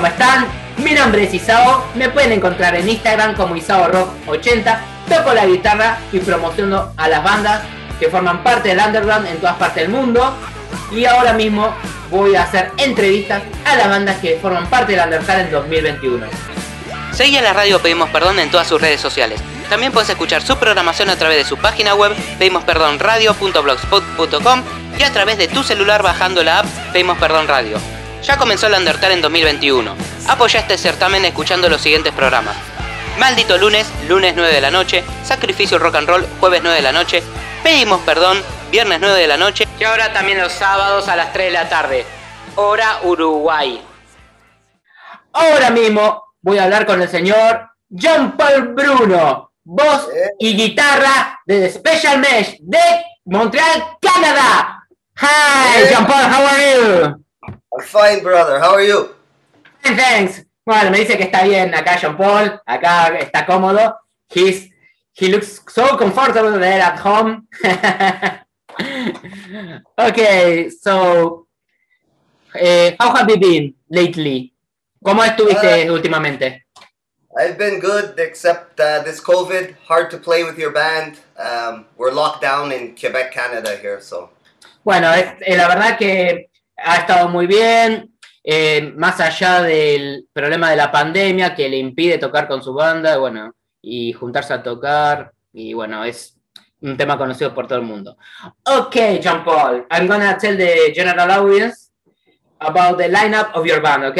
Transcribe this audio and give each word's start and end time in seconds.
¿cómo 0.00 0.10
están? 0.10 0.46
Mi 0.78 0.92
nombre 0.92 1.24
es 1.24 1.34
Isao, 1.34 1.84
me 1.94 2.08
pueden 2.08 2.32
encontrar 2.32 2.74
en 2.74 2.88
Instagram 2.88 3.34
como 3.34 3.54
Isao 3.54 3.86
Rock 3.88 4.08
80, 4.28 4.80
toco 5.10 5.34
la 5.34 5.44
guitarra 5.44 5.98
y 6.10 6.20
promociono 6.20 6.94
a 6.96 7.06
las 7.06 7.22
bandas 7.22 7.60
que 7.98 8.08
forman 8.08 8.42
parte 8.42 8.70
del 8.70 8.78
underground 8.78 9.26
en 9.26 9.36
todas 9.40 9.56
partes 9.56 9.82
del 9.82 9.90
mundo. 9.92 10.34
Y 10.90 11.04
ahora 11.04 11.34
mismo 11.34 11.74
voy 12.10 12.34
a 12.34 12.44
hacer 12.44 12.72
entrevistas 12.78 13.42
a 13.66 13.76
las 13.76 13.90
bandas 13.90 14.16
que 14.20 14.38
forman 14.40 14.70
parte 14.70 14.92
del 14.92 15.04
underground 15.04 15.42
en 15.42 15.50
2021. 15.50 16.26
Seguí 17.12 17.36
a 17.36 17.42
la 17.42 17.52
radio 17.52 17.78
Pedimos 17.80 18.08
Perdón 18.08 18.38
en 18.38 18.50
todas 18.50 18.68
sus 18.68 18.80
redes 18.80 19.02
sociales. 19.02 19.38
También 19.68 19.92
puedes 19.92 20.08
escuchar 20.08 20.40
su 20.40 20.56
programación 20.56 21.10
a 21.10 21.16
través 21.16 21.36
de 21.36 21.44
su 21.44 21.58
página 21.58 21.94
web 21.94 22.16
pedimosperdonradio.blogspot.com 22.38 24.62
y 24.98 25.02
a 25.02 25.12
través 25.12 25.36
de 25.36 25.48
tu 25.48 25.62
celular 25.62 26.02
bajando 26.02 26.42
la 26.42 26.60
app 26.60 26.66
Pedimos 26.94 27.18
Perdón 27.18 27.48
Radio. 27.48 27.99
Ya 28.22 28.36
comenzó 28.36 28.66
el 28.66 28.74
Undertale 28.74 29.14
en 29.14 29.22
2021. 29.22 29.96
Apoya 30.28 30.60
este 30.60 30.76
certamen 30.76 31.24
escuchando 31.24 31.68
los 31.68 31.80
siguientes 31.80 32.12
programas. 32.12 32.56
Maldito 33.18 33.56
lunes, 33.58 33.90
lunes 34.08 34.34
9 34.36 34.52
de 34.52 34.60
la 34.60 34.70
noche, 34.70 35.04
Sacrificio 35.24 35.78
Rock 35.78 35.96
and 35.96 36.08
Roll, 36.08 36.26
jueves 36.38 36.60
9 36.62 36.76
de 36.76 36.82
la 36.82 36.92
noche, 36.92 37.22
Pedimos 37.62 38.00
Perdón, 38.02 38.42
viernes 38.70 38.98
9 39.00 39.18
de 39.20 39.26
la 39.26 39.36
noche 39.36 39.66
y 39.78 39.84
ahora 39.84 40.12
también 40.12 40.38
los 40.38 40.52
sábados 40.52 41.08
a 41.08 41.16
las 41.16 41.32
3 41.32 41.46
de 41.46 41.52
la 41.52 41.68
tarde, 41.68 42.06
hora 42.56 43.00
Uruguay. 43.02 43.82
Ahora 45.32 45.70
mismo 45.70 46.24
voy 46.40 46.58
a 46.58 46.64
hablar 46.64 46.86
con 46.86 47.02
el 47.02 47.08
señor 47.08 47.68
John 47.90 48.36
Paul 48.36 48.68
Bruno, 48.74 49.52
voz 49.64 50.08
y 50.38 50.56
guitarra 50.56 51.40
de 51.44 51.60
The 51.60 51.70
Special 51.70 52.18
Mesh 52.18 52.56
de 52.60 52.78
Montreal, 53.26 53.96
Canadá. 54.00 54.86
Hi, 55.20 55.94
John 55.94 56.06
Paul, 56.06 56.24
how 56.24 56.46
are 56.46 56.74
you? 56.74 57.19
I'm 57.72 57.86
fine, 57.86 58.22
brother. 58.22 58.58
How 58.58 58.72
are 58.72 58.82
you? 58.82 59.14
Fine, 59.82 59.96
thanks. 59.96 60.44
Bueno, 60.66 60.90
me 60.90 60.98
dice 60.98 61.16
que 61.16 61.24
está 61.24 61.44
bien 61.44 61.72
acá 61.74 61.98
John 62.00 62.16
Paul, 62.16 62.60
acá 62.66 63.16
está 63.18 63.46
cómodo. 63.46 63.94
He's, 64.28 64.68
he 65.12 65.28
looks 65.28 65.60
so 65.68 65.96
comfortable 65.96 66.58
there 66.58 66.80
at 66.80 66.98
home. 66.98 67.46
okay, 69.98 70.70
so 70.70 71.46
uh, 72.54 72.90
how 72.98 73.14
have 73.14 73.30
you 73.30 73.38
been 73.38 73.74
lately? 73.88 74.52
¿Cómo 75.04 75.24
estuviste 75.24 75.88
uh, 75.88 75.92
últimamente? 75.92 76.62
I've 77.38 77.56
been 77.56 77.80
good, 77.80 78.18
except 78.18 78.80
uh, 78.80 79.02
this 79.02 79.20
COVID, 79.20 79.76
hard 79.86 80.10
to 80.10 80.18
play 80.18 80.44
with 80.44 80.58
your 80.58 80.72
band. 80.72 81.18
Um, 81.38 81.86
we're 81.96 82.12
locked 82.12 82.42
down 82.42 82.72
in 82.72 82.96
Quebec, 82.96 83.32
Canada 83.32 83.76
here, 83.76 84.00
so. 84.00 84.30
Bueno, 84.84 85.12
es, 85.12 85.34
eh, 85.46 85.56
la 85.56 85.68
verdad 85.68 85.98
que 85.98 86.49
ha 86.84 86.96
estado 86.96 87.28
muy 87.28 87.46
bien, 87.46 88.14
eh, 88.42 88.92
más 88.96 89.20
allá 89.20 89.62
del 89.62 90.26
problema 90.32 90.70
de 90.70 90.76
la 90.76 90.90
pandemia 90.90 91.54
que 91.54 91.68
le 91.68 91.76
impide 91.76 92.18
tocar 92.18 92.48
con 92.48 92.62
su 92.62 92.72
banda, 92.72 93.18
bueno, 93.18 93.54
y 93.82 94.12
juntarse 94.12 94.52
a 94.52 94.62
tocar, 94.62 95.32
y 95.52 95.74
bueno, 95.74 96.04
es 96.04 96.36
un 96.80 96.96
tema 96.96 97.18
conocido 97.18 97.54
por 97.54 97.66
todo 97.66 97.78
el 97.78 97.84
mundo. 97.84 98.16
Ok, 98.64 98.96
Jean 99.20 99.44
Paul, 99.44 99.86
I'm 99.90 100.06
gonna 100.06 100.36
tell 100.38 100.56
the 100.56 100.92
general 100.94 101.30
audience 101.30 101.90
about 102.58 102.98
the 102.98 103.08
lineup 103.08 103.54
of 103.54 103.66
your 103.66 103.80
band, 103.80 104.04
ok? 104.04 104.18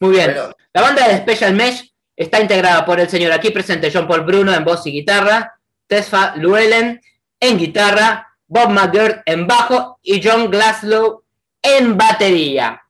Muy 0.00 0.10
bien. 0.12 0.34
La 0.72 0.82
banda 0.82 1.08
de 1.08 1.16
Special 1.18 1.54
Mesh 1.54 1.92
está 2.14 2.40
integrada 2.40 2.84
por 2.84 3.00
el 3.00 3.08
señor 3.08 3.32
aquí 3.32 3.50
presente 3.50 3.90
John 3.92 4.06
Paul 4.06 4.22
Bruno 4.22 4.54
en 4.54 4.64
voz 4.64 4.86
y 4.86 4.92
guitarra, 4.92 5.58
Tesfa 5.86 6.34
Llewellyn 6.36 7.00
en 7.40 7.58
guitarra, 7.58 8.28
Bob 8.46 8.70
McGirt 8.70 9.22
en 9.26 9.46
bajo 9.46 9.98
y 10.02 10.20
John 10.22 10.50
Glaslow 10.50 11.24
en 11.62 11.96
batería. 11.96 12.80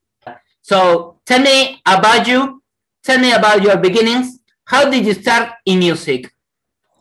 So, 0.60 1.20
tell 1.24 1.40
me 1.40 1.80
about 1.86 2.26
you, 2.26 2.62
tell 3.02 3.18
me 3.18 3.32
about 3.32 3.62
your 3.62 3.76
beginnings. 3.78 4.38
How 4.64 4.90
did 4.90 5.06
you 5.06 5.14
start 5.14 5.50
in 5.64 5.78
music? 5.78 6.32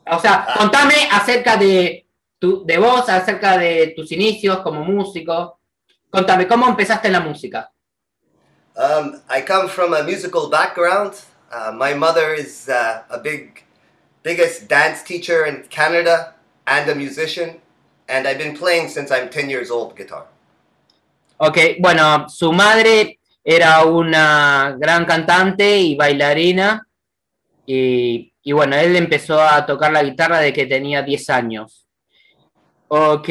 O 0.09 0.19
sea, 0.19 0.47
contame 0.57 1.09
acerca 1.11 1.57
de, 1.57 2.05
tu, 2.39 2.63
de 2.65 2.77
vos, 2.77 3.09
acerca 3.09 3.57
de 3.57 3.93
tus 3.95 4.11
inicios 4.11 4.59
como 4.59 4.83
músico. 4.85 5.59
Contame, 6.09 6.47
¿cómo 6.47 6.67
empezaste 6.67 7.07
en 7.07 7.13
la 7.13 7.19
música? 7.19 7.71
Um, 8.77 9.21
I 9.29 9.41
come 9.41 9.67
from 9.67 9.93
a 9.93 10.03
musical 10.03 10.49
background. 10.49 11.19
Uh, 11.51 11.71
my 11.75 11.93
mother 11.93 12.33
is 12.33 12.69
uh, 12.69 13.01
a 13.09 13.17
big, 13.17 13.63
biggest 14.23 14.67
dance 14.67 15.03
teacher 15.03 15.45
in 15.45 15.63
Canada 15.69 16.35
and 16.67 16.89
a 16.89 16.95
musician, 16.95 17.59
and 18.07 18.27
I've 18.27 18.37
been 18.37 18.55
playing 18.55 18.89
since 18.89 19.11
I'm 19.11 19.29
10 19.29 19.49
years 19.49 19.71
old 19.71 19.97
guitar. 19.97 20.27
Ok, 21.39 21.57
bueno, 21.79 22.27
su 22.29 22.51
madre 22.51 23.19
era 23.43 23.85
una 23.85 24.75
gran 24.79 25.05
cantante 25.05 25.77
y 25.77 25.95
bailarina, 25.95 26.87
y, 27.65 28.33
y 28.41 28.51
bueno, 28.53 28.75
él 28.75 28.95
empezó 28.95 29.39
a 29.39 29.65
tocar 29.65 29.91
la 29.91 30.01
guitarra 30.01 30.39
de 30.39 30.51
que 30.51 30.65
tenía 30.65 31.03
10 31.03 31.29
años. 31.29 31.87
Ok, 32.87 33.29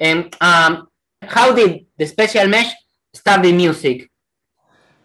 and 0.00 0.34
um, 0.40 0.88
how 1.22 1.52
did 1.54 1.86
the 1.96 2.06
Special 2.06 2.48
Mesh 2.48 2.74
start 3.14 3.42
the 3.42 3.52
music? 3.52 4.10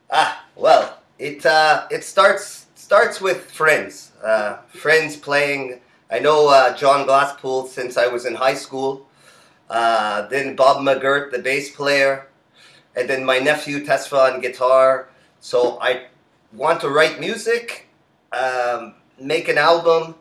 Ah, 0.10 0.46
well, 0.56 0.98
it 1.20 1.46
uh, 1.46 1.86
it 1.92 2.04
starts 2.04 2.66
starts 2.76 3.22
with 3.22 3.52
friends, 3.52 4.14
uh, 4.24 4.58
friends 4.70 5.16
playing. 5.16 5.80
I 6.10 6.20
know 6.20 6.50
uh, 6.50 6.76
John 6.76 7.06
Glasspool 7.06 7.68
since 7.68 7.98
I 7.98 8.08
was 8.08 8.26
in 8.26 8.36
high 8.36 8.56
school. 8.56 9.08
Then 9.70 10.56
Bob 10.56 10.82
McGirt, 10.82 11.32
the 11.32 11.40
bass 11.40 11.76
player, 11.76 12.31
and 12.96 13.10
then 13.10 13.24
my 13.24 13.40
nephew 13.40 13.84
Tesfa 13.86 14.34
on 14.34 14.42
guitar. 14.42 15.10
So 15.40 15.80
I 15.82 16.08
want 16.54 16.82
to 16.82 16.90
write 16.90 17.20
music, 17.20 17.88
um, 18.32 18.96
make 19.20 19.48
an 19.50 19.58
album, 19.58 20.16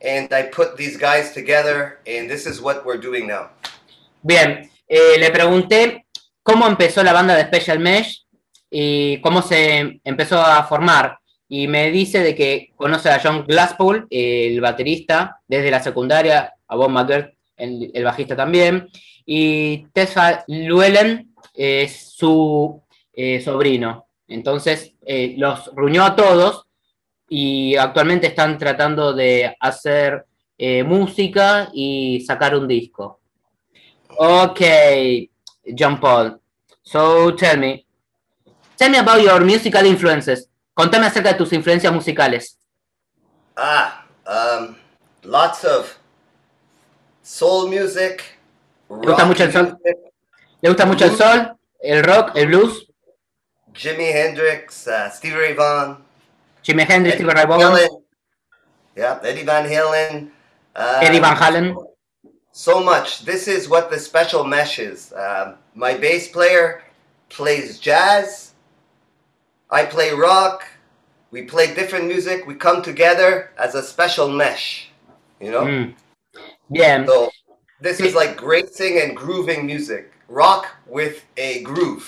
and 0.00 0.32
I 0.32 0.42
put 0.44 0.76
these 0.76 0.96
guys 0.96 1.32
together, 1.32 1.98
and 2.06 2.28
this 2.28 2.46
is 2.46 2.60
what 2.60 2.84
we're 2.84 3.00
doing 3.00 3.26
now. 3.26 3.50
Bien, 4.22 4.70
eh, 4.88 5.16
le 5.18 5.30
pregunté 5.30 6.04
cómo 6.42 6.66
empezó 6.66 7.02
la 7.02 7.12
banda 7.12 7.34
de 7.34 7.44
Special 7.44 7.78
Mesh 7.78 8.24
y 8.70 9.20
cómo 9.22 9.42
se 9.42 10.00
empezó 10.04 10.40
a 10.40 10.62
formar. 10.64 11.18
Y 11.48 11.66
me 11.66 11.90
dice 11.90 12.20
de 12.20 12.34
que 12.34 12.72
conoce 12.76 13.10
a 13.10 13.20
John 13.20 13.44
Glasspool, 13.44 14.06
el 14.10 14.60
baterista, 14.60 15.40
desde 15.48 15.70
la 15.70 15.82
secundaria, 15.82 16.54
a 16.68 16.76
Bob 16.76 16.90
McGirt, 16.90 17.34
el, 17.56 17.90
el 17.92 18.04
bajista 18.04 18.36
también, 18.36 18.88
y 19.26 19.86
Tessa 19.92 20.44
Llewellyn 20.46 21.29
es 21.54 22.12
su 22.12 22.82
eh, 23.12 23.40
sobrino. 23.40 24.06
Entonces 24.28 24.92
eh, 25.04 25.34
los 25.36 25.70
reunió 25.74 26.04
a 26.04 26.16
todos 26.16 26.66
y 27.28 27.76
actualmente 27.76 28.28
están 28.28 28.58
tratando 28.58 29.12
de 29.12 29.56
hacer 29.60 30.26
eh, 30.58 30.82
música 30.82 31.70
y 31.72 32.20
sacar 32.26 32.56
un 32.56 32.68
disco. 32.68 33.20
Ok, 34.18 34.60
John 35.78 35.98
Paul. 36.00 36.40
So 36.82 37.34
tell 37.34 37.58
me, 37.58 37.86
Tell 38.80 38.90
me 38.90 38.96
about 38.96 39.20
your 39.20 39.44
musical 39.44 39.84
influences. 39.84 40.48
Contame 40.72 41.04
acerca 41.04 41.32
de 41.32 41.34
tus 41.34 41.52
influencias 41.52 41.92
musicales. 41.92 42.58
Ah, 43.54 44.06
um, 44.26 44.74
lots 45.22 45.66
of 45.66 45.98
soul 47.22 47.68
music. 47.68 48.24
¿Le 48.88 49.06
gusta 49.06 49.26
mucho 49.26 49.44
el 49.44 49.52
sol? 49.52 49.78
¿Le 50.62 50.68
gusta 50.68 50.84
mucho 50.84 51.06
el 51.06 51.16
sol, 51.16 51.56
el 51.80 52.04
rock, 52.04 52.32
el 52.34 52.46
blues? 52.48 52.86
Jimi 53.72 54.12
Hendrix, 54.12 54.86
uh, 54.86 55.08
Stevie 55.10 55.36
Ray 55.36 55.54
Vaughan. 55.54 55.96
Jimi 56.62 56.84
Hendrix, 56.86 57.16
Stevie 57.16 57.32
Ray 57.32 57.46
Vaughan. 57.46 57.88
Yeah, 58.94 59.18
Eddie 59.22 59.44
Van 59.44 59.66
Halen. 59.66 60.30
Uh, 60.76 61.00
Eddie 61.02 61.20
Van 61.20 61.34
Halen. 61.34 61.74
So 62.52 62.82
much. 62.82 63.24
This 63.24 63.48
is 63.48 63.68
what 63.68 63.90
the 63.90 63.98
special 63.98 64.44
mesh 64.44 64.78
is. 64.78 65.12
Uh, 65.12 65.56
my 65.74 65.94
bass 65.94 66.28
player 66.28 66.82
plays 67.30 67.78
jazz. 67.78 68.52
I 69.70 69.86
play 69.86 70.10
rock. 70.10 70.64
We 71.30 71.42
play 71.42 71.74
different 71.74 72.06
music. 72.06 72.46
We 72.46 72.54
come 72.54 72.82
together 72.82 73.50
as 73.56 73.74
a 73.74 73.82
special 73.82 74.28
mesh. 74.28 74.90
You 75.40 75.52
know. 75.52 75.62
Mm. 75.62 75.94
Bien. 76.70 77.06
So 77.06 77.30
this 77.80 78.00
is 78.00 78.14
like 78.14 78.42
racing 78.42 79.00
and 79.00 79.16
grooving 79.16 79.64
music. 79.64 80.12
Rock 80.30 80.66
with 80.86 81.16
a 81.36 81.60
groove. 81.62 82.04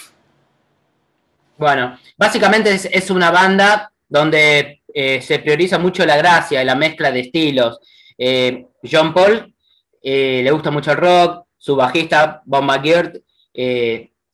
Bueno, 1.58 1.98
básicamente 2.16 2.72
es, 2.72 3.10
una 3.10 3.30
banda 3.30 3.92
donde 4.08 4.82
eh, 4.94 5.20
se 5.20 5.40
prioriza 5.40 5.78
mucho 5.78 6.06
la 6.06 6.16
gracia 6.16 6.62
y 6.62 6.64
la 6.64 6.76
mezcla 6.76 7.10
de 7.10 7.20
estilos. 7.20 7.80
Eh, 8.16 8.66
John 8.90 9.12
Paul 9.12 9.52
eh, 10.02 10.40
le 10.42 10.50
gusta 10.52 10.70
mucho 10.70 10.92
el 10.92 10.98
rock, 10.98 11.46
su 11.58 11.76
bajista 11.76 12.42
Bob 12.44 12.62
McGirt 12.62 13.16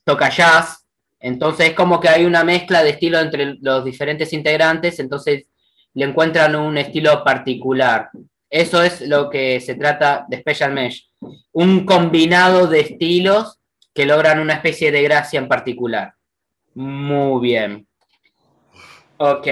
toca 0.05 0.31
jazz, 0.31 0.87
entonces 1.20 1.70
es 1.70 1.75
como 1.75 1.99
que 2.00 2.08
hay 2.08 2.25
una 2.25 2.44
mezcla 2.44 2.82
de 2.82 2.91
estilo 2.91 3.19
entre 3.19 3.56
los 3.61 3.84
diferentes 3.84 4.32
integrantes, 4.32 4.99
entonces 5.00 5.46
le 5.94 6.05
encuentran 6.05 6.55
un 6.56 6.79
estilo 6.79 7.25
particular. 7.25 8.11
Eso 8.49 8.82
es 8.82 9.02
lo 9.02 9.29
que 9.29 9.61
se 9.61 9.75
trata 9.75 10.25
de 10.29 10.41
Special 10.41 10.73
Mesh, 10.73 11.11
un 11.52 11.84
combinado 11.84 12.67
de 12.67 12.81
estilos 12.81 13.58
que 13.98 14.06
logran 14.06 14.38
una 14.38 14.54
especie 14.54 14.92
de 14.92 15.02
gracia 15.02 15.40
en 15.40 15.48
particular. 15.48 16.14
Muy 16.74 17.40
bien. 17.40 17.84
Ok. 19.16 19.48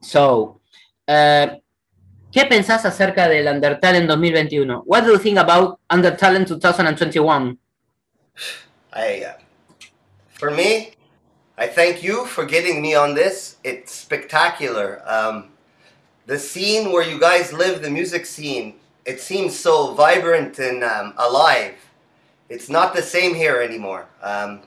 So, 0.00 0.60
uh, 1.08 1.60
¿qué 2.30 2.44
pensás 2.48 2.84
acerca 2.84 3.28
del 3.28 3.48
Undertale 3.48 3.98
en 3.98 4.06
2021? 4.06 4.84
What 4.86 5.02
do 5.02 5.10
you 5.10 5.18
think 5.18 5.38
about 5.38 5.80
Undertale 5.90 6.36
in 6.36 6.44
2021? 6.44 7.58
I, 8.92 9.24
uh, 9.24 9.32
for 10.38 10.52
me, 10.52 10.92
I 11.56 11.66
thank 11.66 12.00
you 12.00 12.26
for 12.26 12.46
getting 12.46 12.80
me 12.80 12.94
on 12.94 13.16
this. 13.16 13.56
It's 13.64 13.92
spectacular. 13.92 15.02
Um, 15.04 15.50
the 16.26 16.38
scene 16.38 16.92
where 16.92 17.02
you 17.02 17.18
guys 17.18 17.52
live, 17.52 17.82
the 17.82 17.90
music 17.90 18.24
scene, 18.24 18.74
it 19.04 19.20
seems 19.20 19.58
so 19.58 19.94
vibrant 19.94 20.60
and 20.60 20.84
um, 20.84 21.12
alive. 21.16 21.74
It's 22.48 22.68
not 22.70 22.94
the 22.94 23.02
same 23.02 23.34
here 23.34 23.60
anymore. 23.60 24.06
Um, 24.22 24.62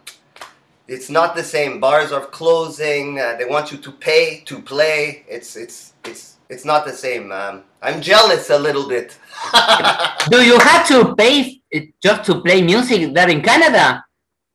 it's 0.87 1.09
not 1.09 1.35
the 1.35 1.43
same. 1.43 1.79
Bars 1.79 2.11
are 2.11 2.25
closing. 2.25 3.19
Uh, 3.19 3.35
they 3.37 3.45
want 3.45 3.71
you 3.71 3.77
to 3.79 3.91
pay 3.91 4.43
to 4.45 4.61
play. 4.61 5.23
It's 5.27 5.55
it's 5.55 5.93
it's 6.05 6.37
it's 6.49 6.65
not 6.65 6.85
the 6.85 6.93
same. 6.93 7.31
Um, 7.31 7.63
I'm 7.81 8.01
jealous 8.01 8.49
a 8.49 8.59
little 8.59 8.87
bit. 8.87 9.17
do 10.29 10.43
you 10.43 10.59
have 10.59 10.87
to 10.89 11.15
pay 11.15 11.61
just 12.03 12.23
to 12.25 12.41
play 12.41 12.61
music 12.61 13.13
there 13.13 13.29
in 13.29 13.41
Canada? 13.41 14.03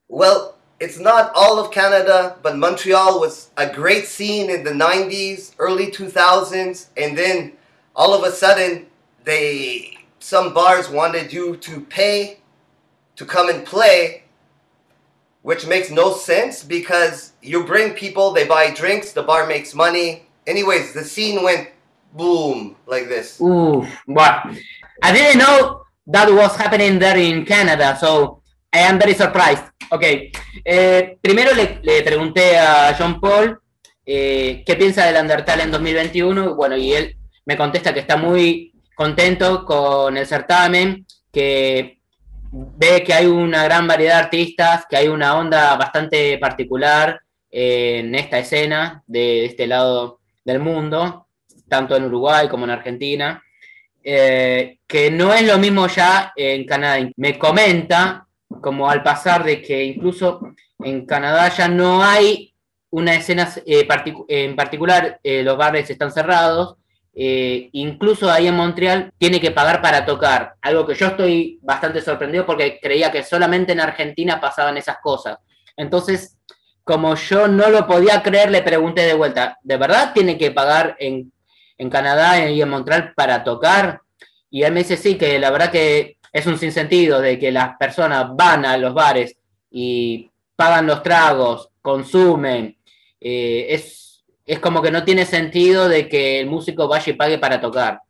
Well, 0.08 0.54
it's 0.78 0.98
not 0.98 1.32
all 1.34 1.58
of 1.58 1.72
Canada, 1.72 2.36
but 2.42 2.56
Montreal 2.58 3.18
was 3.18 3.50
a 3.56 3.66
great 3.72 4.06
scene 4.06 4.50
in 4.50 4.62
the 4.62 4.72
90s, 4.72 5.52
early 5.58 5.90
2000s, 5.90 6.88
and 6.96 7.16
then 7.16 7.52
all 7.96 8.12
of 8.14 8.22
a 8.24 8.30
sudden 8.30 8.86
they 9.24 9.96
some 10.18 10.52
bars 10.52 10.90
wanted 10.90 11.32
you 11.32 11.56
to 11.56 11.80
pay 11.80 12.40
to 13.16 13.24
come 13.24 13.48
and 13.48 13.64
play 13.64 14.22
which 15.46 15.64
makes 15.64 15.92
no 15.92 16.12
sense 16.12 16.64
because 16.64 17.30
you 17.40 17.62
bring 17.62 17.94
people, 17.94 18.32
they 18.32 18.44
buy 18.44 18.68
drinks, 18.72 19.12
the 19.12 19.22
bar 19.22 19.46
makes 19.46 19.76
money. 19.76 20.26
Anyways, 20.44 20.92
the 20.92 21.04
scene 21.04 21.40
went 21.40 21.68
boom 22.14 22.74
like 22.84 23.06
this. 23.06 23.40
Ooh, 23.40 23.86
well, 24.08 24.42
I 25.04 25.12
didn't 25.12 25.38
know 25.38 25.84
that 26.08 26.28
was 26.32 26.56
happening 26.56 26.98
there 26.98 27.16
in 27.16 27.44
Canada, 27.44 27.96
so 27.96 28.42
I 28.72 28.80
am 28.80 28.98
very 28.98 29.14
surprised. 29.14 29.62
Ok, 29.92 30.02
eh, 30.64 31.16
primero 31.22 31.54
le, 31.54 31.78
le, 31.80 32.02
pregunté 32.02 32.58
a 32.58 32.96
John 32.98 33.20
Paul 33.20 33.60
eh, 34.04 34.64
qué 34.66 34.74
piensa 34.74 35.06
del 35.06 35.22
Undertale 35.22 35.62
en 35.62 35.70
2021. 35.70 36.56
Bueno, 36.56 36.76
y 36.76 36.92
él 36.92 37.16
me 37.44 37.56
contesta 37.56 37.94
que 37.94 38.00
está 38.00 38.16
muy 38.16 38.72
contento 38.96 39.64
con 39.64 40.16
el 40.16 40.26
certamen, 40.26 41.06
que 41.32 41.95
ve 42.52 43.02
que 43.04 43.14
hay 43.14 43.26
una 43.26 43.64
gran 43.64 43.86
variedad 43.86 44.14
de 44.14 44.24
artistas, 44.24 44.86
que 44.88 44.96
hay 44.96 45.08
una 45.08 45.36
onda 45.36 45.76
bastante 45.76 46.38
particular 46.38 47.20
en 47.50 48.14
esta 48.14 48.38
escena 48.38 49.02
de 49.06 49.46
este 49.46 49.66
lado 49.66 50.20
del 50.44 50.60
mundo, 50.60 51.26
tanto 51.68 51.96
en 51.96 52.04
Uruguay 52.04 52.48
como 52.48 52.64
en 52.64 52.70
Argentina, 52.70 53.42
eh, 54.02 54.78
que 54.86 55.10
no 55.10 55.32
es 55.32 55.42
lo 55.46 55.58
mismo 55.58 55.86
ya 55.88 56.32
en 56.36 56.64
Canadá. 56.64 57.08
Me 57.16 57.38
comenta, 57.38 58.26
como 58.60 58.88
al 58.88 59.02
pasar, 59.02 59.42
de 59.44 59.60
que 59.60 59.84
incluso 59.84 60.54
en 60.78 61.06
Canadá 61.06 61.48
ya 61.48 61.68
no 61.68 62.04
hay 62.04 62.54
una 62.90 63.14
escena 63.14 63.50
eh, 63.66 63.88
en 64.28 64.56
particular, 64.56 65.18
eh, 65.22 65.42
los 65.42 65.56
bares 65.56 65.90
están 65.90 66.12
cerrados, 66.12 66.76
eh, 67.18 67.70
incluso 67.72 68.30
ahí 68.30 68.46
en 68.46 68.54
Montreal 68.54 69.10
tiene 69.16 69.40
que 69.40 69.50
pagar 69.50 69.80
para 69.80 70.04
tocar, 70.04 70.54
algo 70.60 70.86
que 70.86 70.94
yo 70.94 71.06
estoy 71.06 71.58
bastante 71.62 72.02
sorprendido 72.02 72.44
porque 72.44 72.78
creía 72.78 73.10
que 73.10 73.22
solamente 73.22 73.72
en 73.72 73.80
Argentina 73.80 74.38
pasaban 74.38 74.76
esas 74.76 74.98
cosas. 74.98 75.38
Entonces, 75.78 76.36
como 76.84 77.14
yo 77.14 77.48
no 77.48 77.70
lo 77.70 77.86
podía 77.86 78.22
creer, 78.22 78.50
le 78.50 78.60
pregunté 78.60 79.00
de 79.06 79.14
vuelta, 79.14 79.58
¿de 79.62 79.78
verdad 79.78 80.12
tiene 80.12 80.36
que 80.36 80.50
pagar 80.50 80.94
en, 80.98 81.32
en 81.78 81.88
Canadá 81.88 82.50
y 82.50 82.60
en 82.60 82.68
Montreal 82.68 83.14
para 83.16 83.42
tocar? 83.42 84.02
Y 84.50 84.64
él 84.64 84.72
me 84.72 84.80
dice, 84.80 84.98
sí, 84.98 85.16
que 85.16 85.38
la 85.38 85.50
verdad 85.50 85.70
que 85.70 86.18
es 86.30 86.46
un 86.46 86.58
sinsentido 86.58 87.22
de 87.22 87.38
que 87.38 87.50
las 87.50 87.78
personas 87.78 88.26
van 88.36 88.66
a 88.66 88.76
los 88.76 88.92
bares 88.92 89.38
y 89.70 90.30
pagan 90.54 90.86
los 90.86 91.02
tragos, 91.02 91.70
consumen, 91.80 92.76
eh, 93.18 93.68
es 93.70 94.05
es 94.46 94.60
como 94.60 94.80
que 94.80 94.92
no 94.92 95.04
tiene 95.04 95.26
sentido 95.26 95.88
de 95.88 96.08
que 96.08 96.40
el 96.40 96.46
músico 96.46 96.86
vaya 96.86 97.12
y 97.12 97.16
pague 97.16 97.38
para 97.38 97.60
tocar. 97.60 98.00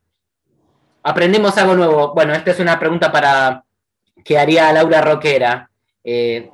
Aprendimos 1.03 1.57
algo 1.57 1.75
nuevo. 1.75 2.13
Bueno, 2.15 2.35
esta 2.35 2.51
es 2.51 2.61
una 2.61 2.79
pregunta 2.79 3.11
para 3.11 3.65
que 4.23 4.39
haría 4.39 4.73
Laura 4.73 5.01
Roquera. 5.01 5.71
Eh, 6.05 6.51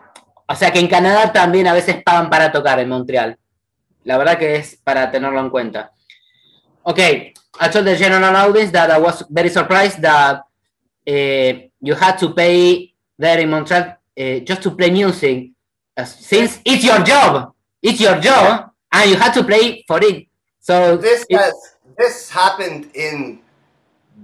o 0.46 0.54
sea 0.54 0.70
que 0.72 0.78
en 0.78 0.86
Canadá 0.86 1.32
también 1.32 1.66
a 1.66 1.72
veces 1.72 2.02
pagan 2.04 2.30
para 2.30 2.52
tocar 2.52 2.78
en 2.78 2.88
Montreal. 2.88 3.36
La 4.04 4.18
verdad 4.18 4.38
que 4.38 4.56
es 4.56 4.76
para 4.84 5.10
tenerlo 5.10 5.40
en 5.40 5.50
cuenta. 5.50 5.92
Ok, 6.82 6.98
I 6.98 7.70
told 7.70 7.86
the 7.86 7.96
general 7.96 8.34
audience 8.36 8.72
that 8.72 8.90
I 8.90 9.00
was 9.00 9.24
very 9.30 9.48
surprised 9.48 10.00
that 10.00 10.42
uh, 11.08 11.68
you 11.80 11.94
had 11.94 12.16
to 12.18 12.34
pay 12.34 12.94
there 13.18 13.40
in 13.40 13.50
Montreal 13.50 13.96
uh, 14.18 14.40
just 14.44 14.62
to 14.62 14.70
play 14.76 14.90
music. 14.90 15.52
Uh, 15.96 16.04
since 16.04 16.60
it's 16.64 16.84
your 16.84 17.02
job, 17.04 17.52
it's 17.80 18.00
your 18.00 18.20
job. 18.20 18.71
And 18.92 19.10
you 19.10 19.16
had 19.16 19.32
to 19.32 19.42
play 19.42 19.84
for 19.86 20.02
it. 20.02 20.28
So 20.60 20.96
this 20.96 21.24
it, 21.28 21.38
has 21.38 21.54
this 21.96 22.30
happened 22.30 22.90
in 22.94 23.40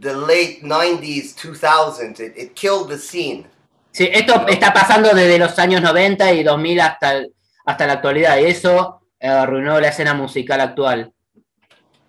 the 0.01 0.15
late 0.17 0.63
90s, 0.63 1.35
2000s. 1.35 2.21
It, 2.21 2.35
it 2.37 2.55
killed 2.55 2.91
the 2.91 2.99
scene. 2.99 3.47
Sí, 3.91 4.09
esto 4.13 4.47
está 4.47 4.73
pasando 4.73 5.13
desde 5.13 5.39
los 5.39 5.59
años 5.59 5.81
90 5.83 6.33
y 6.35 6.43
2000 6.45 6.81
hasta, 6.81 7.23
hasta 7.65 7.87
la 7.87 7.95
actualidad 7.95 8.39
y 8.39 8.45
eso 8.45 9.01
eh, 9.19 9.27
arruinó 9.27 9.81
la 9.81 9.89
escena 9.89 10.15
musical 10.15 10.61
actual. 10.61 11.13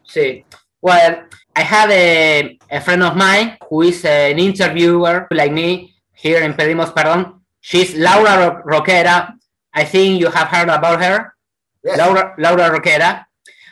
Sí. 0.04 0.46
Well, 0.82 1.28
I 1.56 1.62
have 1.62 1.92
a, 1.92 2.58
a 2.70 2.82
friend 2.82 3.04
of 3.04 3.16
mine 3.16 3.58
who 3.70 3.84
is 3.84 4.06
an 4.06 4.38
interviewer 4.38 5.28
like 5.32 5.52
me 5.52 5.96
here 6.14 6.44
in 6.46 6.54
Pedimos 6.54 6.92
Perdón. 6.94 7.42
She's 7.62 7.96
Laura 7.96 8.62
Roquera. 8.66 9.36
I 9.74 9.86
think 9.86 10.22
you 10.22 10.30
have 10.30 10.48
heard 10.50 10.70
about 10.70 11.02
her. 11.02 11.34
Yes. 11.84 11.98
Laura 11.98 12.36
Laura 12.38 12.70
Roquera, 12.70 13.25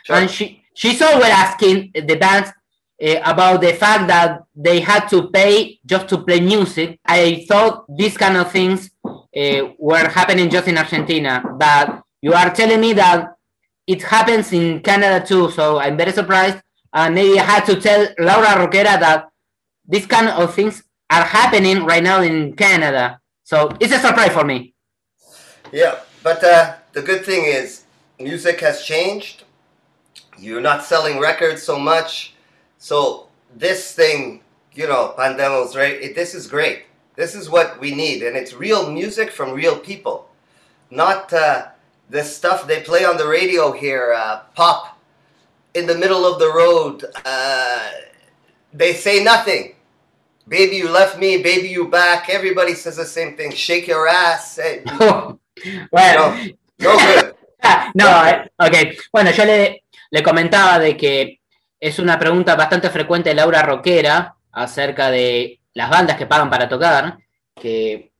sure. 0.04 0.16
and 0.16 0.30
she 0.30 0.62
she's 0.74 1.00
always 1.02 1.30
asking 1.30 1.92
the 1.94 2.16
bands 2.16 2.50
uh, 3.02 3.20
about 3.24 3.60
the 3.60 3.72
fact 3.72 4.08
that 4.08 4.42
they 4.54 4.80
had 4.80 5.06
to 5.08 5.28
pay 5.30 5.78
just 5.84 6.08
to 6.08 6.18
play 6.18 6.40
music. 6.40 6.98
I 7.04 7.44
thought 7.48 7.84
these 7.96 8.16
kind 8.16 8.36
of 8.36 8.50
things 8.50 8.90
uh, 9.04 9.68
were 9.78 10.08
happening 10.08 10.50
just 10.50 10.68
in 10.68 10.78
Argentina, 10.78 11.42
but 11.58 12.02
you 12.20 12.32
are 12.32 12.50
telling 12.50 12.80
me 12.80 12.92
that 12.94 13.34
it 13.86 14.02
happens 14.02 14.52
in 14.52 14.80
Canada 14.80 15.24
too. 15.24 15.50
So 15.50 15.78
I'm 15.78 15.96
very 15.96 16.12
surprised. 16.12 16.58
And 16.92 17.14
maybe 17.14 17.38
I 17.38 17.44
had 17.44 17.64
to 17.66 17.80
tell 17.80 18.08
Laura 18.18 18.66
Roquera 18.66 18.98
that 19.00 19.28
these 19.86 20.06
kind 20.06 20.28
of 20.28 20.54
things 20.54 20.82
are 21.10 21.24
happening 21.24 21.84
right 21.84 22.02
now 22.02 22.22
in 22.22 22.54
Canada. 22.54 23.20
So 23.44 23.70
it's 23.80 23.92
a 23.92 23.98
surprise 23.98 24.32
for 24.32 24.44
me. 24.44 24.74
Yeah, 25.72 26.00
but 26.22 26.42
uh, 26.44 26.74
the 26.92 27.02
good 27.02 27.24
thing 27.24 27.44
is 27.44 27.84
music 28.20 28.60
has 28.60 28.84
changed. 28.84 29.44
You're 30.38 30.60
not 30.60 30.84
selling 30.84 31.18
records 31.18 31.62
so 31.62 31.78
much. 31.78 32.34
So 32.78 33.28
this 33.56 33.92
thing, 33.94 34.42
you 34.74 34.86
know, 34.86 35.14
Pandemos, 35.18 35.76
right? 35.76 36.00
It, 36.00 36.14
this 36.14 36.34
is 36.34 36.46
great. 36.46 36.84
This 37.16 37.34
is 37.34 37.50
what 37.50 37.80
we 37.80 37.94
need. 37.94 38.22
And 38.22 38.36
it's 38.36 38.54
real 38.54 38.90
music 38.90 39.30
from 39.30 39.52
real 39.52 39.78
people. 39.78 40.28
Not 40.90 41.32
uh, 41.32 41.68
the 42.08 42.22
stuff 42.24 42.66
they 42.66 42.80
play 42.80 43.04
on 43.04 43.16
the 43.16 43.26
radio 43.26 43.72
here, 43.72 44.12
uh, 44.16 44.40
pop 44.54 44.98
in 45.74 45.86
the 45.86 45.96
middle 45.96 46.24
of 46.24 46.38
the 46.38 46.52
road. 46.52 47.04
Uh, 47.24 47.90
they 48.72 48.92
say 48.92 49.22
nothing. 49.22 49.74
Baby, 50.46 50.76
you 50.76 50.88
left 50.88 51.18
me. 51.18 51.42
Baby, 51.42 51.68
you 51.68 51.88
back. 51.88 52.30
Everybody 52.30 52.74
says 52.74 52.96
the 52.96 53.04
same 53.04 53.36
thing. 53.36 53.52
Shake 53.52 53.86
your 53.86 54.08
ass. 54.08 54.56
Hey, 54.56 54.82
well, 54.98 55.38
no, 55.92 56.48
no 56.78 56.96
good. 56.98 57.34
no, 57.94 58.26
eh, 58.26 58.50
ok. 58.56 58.74
Bueno, 59.12 59.30
yo 59.30 59.44
le, 59.44 59.84
le 60.10 60.22
comentaba 60.22 60.78
de 60.78 60.96
que 60.96 61.40
es 61.80 61.98
una 61.98 62.18
pregunta 62.18 62.54
bastante 62.56 62.90
frecuente 62.90 63.30
de 63.30 63.36
Laura 63.36 63.62
Roquera 63.62 64.34
acerca 64.52 65.10
de 65.10 65.60
las 65.74 65.90
bandas 65.90 66.16
que 66.16 66.26
pagan 66.26 66.50
para 66.50 66.68
tocar, 66.68 67.18
que 67.54 68.10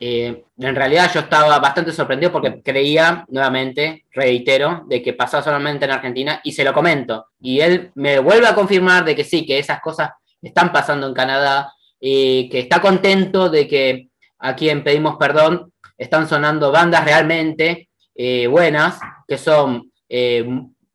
eh, 0.00 0.44
en 0.56 0.74
realidad 0.74 1.10
yo 1.12 1.20
estaba 1.20 1.58
bastante 1.58 1.92
sorprendido 1.92 2.30
porque 2.32 2.62
creía, 2.62 3.24
nuevamente, 3.28 4.04
reitero, 4.12 4.84
de 4.86 5.02
que 5.02 5.12
pasaba 5.12 5.42
solamente 5.42 5.84
en 5.84 5.90
Argentina 5.90 6.40
y 6.44 6.52
se 6.52 6.64
lo 6.64 6.72
comento. 6.72 7.26
Y 7.40 7.60
él 7.60 7.90
me 7.94 8.18
vuelve 8.20 8.46
a 8.46 8.54
confirmar 8.54 9.04
de 9.04 9.16
que 9.16 9.24
sí, 9.24 9.44
que 9.44 9.58
esas 9.58 9.80
cosas 9.80 10.10
están 10.40 10.72
pasando 10.72 11.08
en 11.08 11.14
Canadá 11.14 11.72
y 12.00 12.48
que 12.48 12.60
está 12.60 12.80
contento 12.80 13.50
de 13.50 13.66
que 13.66 14.08
aquí 14.38 14.70
en 14.70 14.84
Pedimos 14.84 15.16
Perdón 15.16 15.72
están 15.96 16.28
sonando 16.28 16.70
bandas 16.70 17.04
realmente 17.04 17.87
eh, 18.20 18.48
buenas, 18.48 18.98
que 19.28 19.38
son 19.38 19.92
eh, 20.08 20.44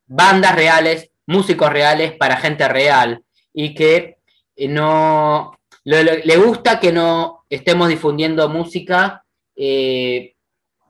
bandas 0.06 0.54
reales, 0.54 1.10
músicos 1.26 1.72
reales 1.72 2.12
para 2.12 2.36
gente 2.36 2.68
real, 2.68 3.24
y 3.50 3.74
que 3.74 4.18
eh, 4.54 4.68
no 4.68 5.56
le, 5.84 6.36
gusta 6.36 6.78
que 6.78 6.92
no 6.92 7.46
estemos 7.48 7.88
difundiendo 7.88 8.46
música 8.50 9.24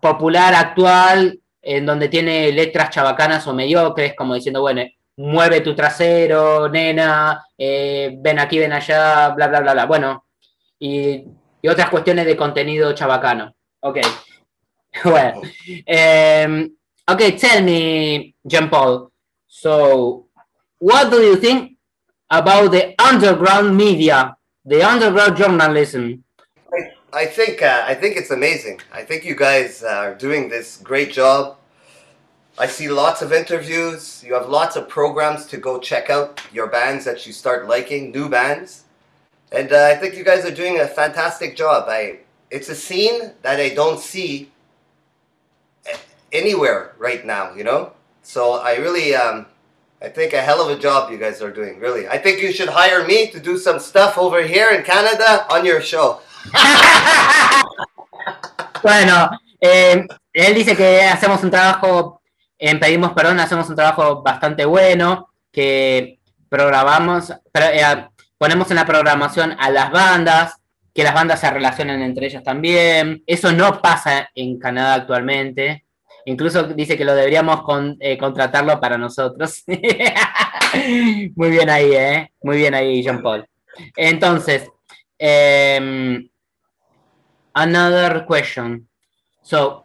popular 0.00 0.54
actual 0.54 1.38
en 1.62 1.86
donde 1.86 2.08
tiene 2.08 2.50
letras 2.50 2.90
chabacanas 2.90 3.46
o 3.46 3.54
mediocres, 3.54 4.14
como 4.16 4.34
diciendo, 4.34 4.60
bueno, 4.60 4.82
mueve 5.16 5.60
tu 5.60 5.72
trasero, 5.76 6.68
nena, 6.68 7.44
ven 7.56 8.38
aquí, 8.40 8.58
ven 8.58 8.72
allá, 8.72 9.28
bla, 9.28 9.46
bla, 9.46 9.60
bla, 9.60 9.72
bla. 9.72 9.86
Bueno, 9.86 10.26
y, 10.80 11.24
y 11.62 11.68
otras 11.68 11.90
cuestiones 11.90 12.26
de 12.26 12.36
contenido 12.36 12.92
chabacano. 12.92 13.54
Ok. 13.80 13.98
well, 15.04 15.42
um, 15.88 16.70
okay, 17.08 17.36
tell 17.36 17.62
me, 17.62 18.34
Jean 18.46 18.68
Paul. 18.68 19.10
So, 19.48 20.26
what 20.78 21.10
do 21.10 21.20
you 21.22 21.36
think 21.36 21.76
about 22.30 22.70
the 22.70 22.94
underground 23.02 23.76
media, 23.76 24.36
the 24.64 24.82
underground 24.82 25.36
journalism? 25.36 26.24
I, 27.12 27.26
think 27.26 27.62
uh, 27.62 27.84
I 27.86 27.94
think 27.94 28.16
it's 28.16 28.30
amazing. 28.30 28.80
I 28.92 29.02
think 29.02 29.24
you 29.24 29.36
guys 29.36 29.82
are 29.82 30.14
doing 30.14 30.48
this 30.48 30.78
great 30.78 31.12
job. 31.12 31.56
I 32.58 32.66
see 32.66 32.88
lots 32.88 33.22
of 33.22 33.32
interviews. 33.32 34.22
You 34.24 34.34
have 34.34 34.48
lots 34.48 34.76
of 34.76 34.88
programs 34.88 35.46
to 35.46 35.56
go 35.56 35.80
check 35.80 36.10
out 36.10 36.40
your 36.52 36.68
bands 36.68 37.04
that 37.04 37.26
you 37.26 37.32
start 37.32 37.66
liking, 37.68 38.12
new 38.12 38.28
bands, 38.28 38.84
and 39.50 39.72
uh, 39.72 39.86
I 39.86 39.96
think 39.96 40.16
you 40.16 40.24
guys 40.24 40.44
are 40.44 40.54
doing 40.54 40.80
a 40.80 40.86
fantastic 40.86 41.56
job. 41.56 41.86
I 41.88 42.20
it's 42.50 42.68
a 42.68 42.74
scene 42.74 43.32
that 43.42 43.58
I 43.58 43.70
don't 43.70 43.98
see 43.98 44.50
anywhere 46.34 46.92
right 46.98 47.24
now. 47.24 47.54
You 47.54 47.64
know, 47.64 47.92
so 48.22 48.60
I 48.60 48.76
really 48.76 49.14
um, 49.14 49.46
I 50.02 50.08
think 50.08 50.34
a 50.34 50.42
hell 50.42 50.60
of 50.60 50.68
a 50.68 50.78
job 50.78 51.10
you 51.10 51.18
guys 51.18 51.40
are 51.40 51.50
doing. 51.50 51.80
Really, 51.80 52.06
I 52.08 52.18
think 52.18 52.42
you 52.42 52.52
should 52.52 52.68
hire 52.68 53.06
me 53.06 53.30
to 53.30 53.40
do 53.40 53.56
some 53.56 53.78
stuff 53.78 54.18
over 54.18 54.42
here 54.42 54.68
in 54.68 54.82
Canada 54.82 55.46
on 55.48 55.64
your 55.64 55.80
show. 55.80 56.20
bueno, 58.82 59.30
eh, 59.60 60.06
él 60.34 60.54
dice 60.54 60.76
que 60.76 61.02
hacemos 61.02 61.42
un 61.42 61.50
trabajo, 61.50 62.20
en 62.58 62.78
Pedimos 62.78 63.12
Perdón, 63.12 63.40
hacemos 63.40 63.68
un 63.70 63.76
trabajo 63.76 64.22
bastante 64.22 64.66
bueno, 64.66 65.30
que 65.50 66.18
programamos, 66.50 67.32
eh, 67.54 68.06
ponemos 68.36 68.70
en 68.70 68.76
la 68.76 68.84
programación 68.84 69.56
a 69.58 69.70
las 69.70 69.90
bandas, 69.90 70.56
que 70.92 71.02
las 71.02 71.14
bandas 71.14 71.40
se 71.40 71.50
relacionen 71.50 72.02
entre 72.02 72.26
ellas 72.26 72.42
también. 72.42 73.22
Eso 73.26 73.52
no 73.52 73.80
pasa 73.80 74.28
en 74.34 74.58
Canadá 74.58 74.94
actualmente. 74.94 75.83
Incluso 76.26 76.64
dice 76.64 76.96
que 76.96 77.04
lo 77.04 77.14
deberíamos 77.14 77.60
eh, 78.00 78.16
contratarlo 78.18 78.80
para 78.80 78.96
nosotros. 78.96 79.62
Muy 81.36 81.50
bien 81.50 81.70
ahí, 81.70 81.92
¿eh? 81.92 82.32
Muy 82.42 82.56
bien 82.56 82.74
ahí, 82.74 83.02
Jean 83.02 83.22
Paul. 83.22 83.46
Entonces, 83.96 84.68
em, 85.18 86.28
another 87.52 88.24
question. 88.26 88.88
So, 89.42 89.84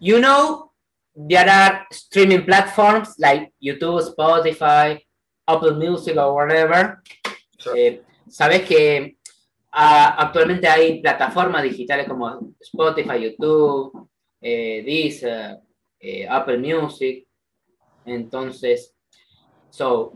you 0.00 0.18
know, 0.18 0.72
there 1.14 1.50
are 1.50 1.86
streaming 1.90 2.44
platforms 2.44 3.14
like 3.18 3.52
YouTube, 3.60 4.02
Spotify, 4.02 5.00
Apple 5.46 5.74
Music 5.74 6.16
or 6.16 6.32
whatever. 6.34 7.02
Eh, 7.74 8.02
Sabes 8.28 8.62
que 8.62 9.16
uh, 9.72 10.14
actualmente 10.18 10.66
hay 10.66 11.00
plataformas 11.00 11.62
digitales 11.62 12.08
como 12.08 12.54
Spotify, 12.60 13.20
YouTube, 13.20 14.05
eh, 14.46 14.82
Deezer, 14.84 15.60
eh, 16.00 16.26
Apple 16.28 16.58
Music. 16.58 17.26
Entonces, 18.04 18.94
so, 19.70 20.12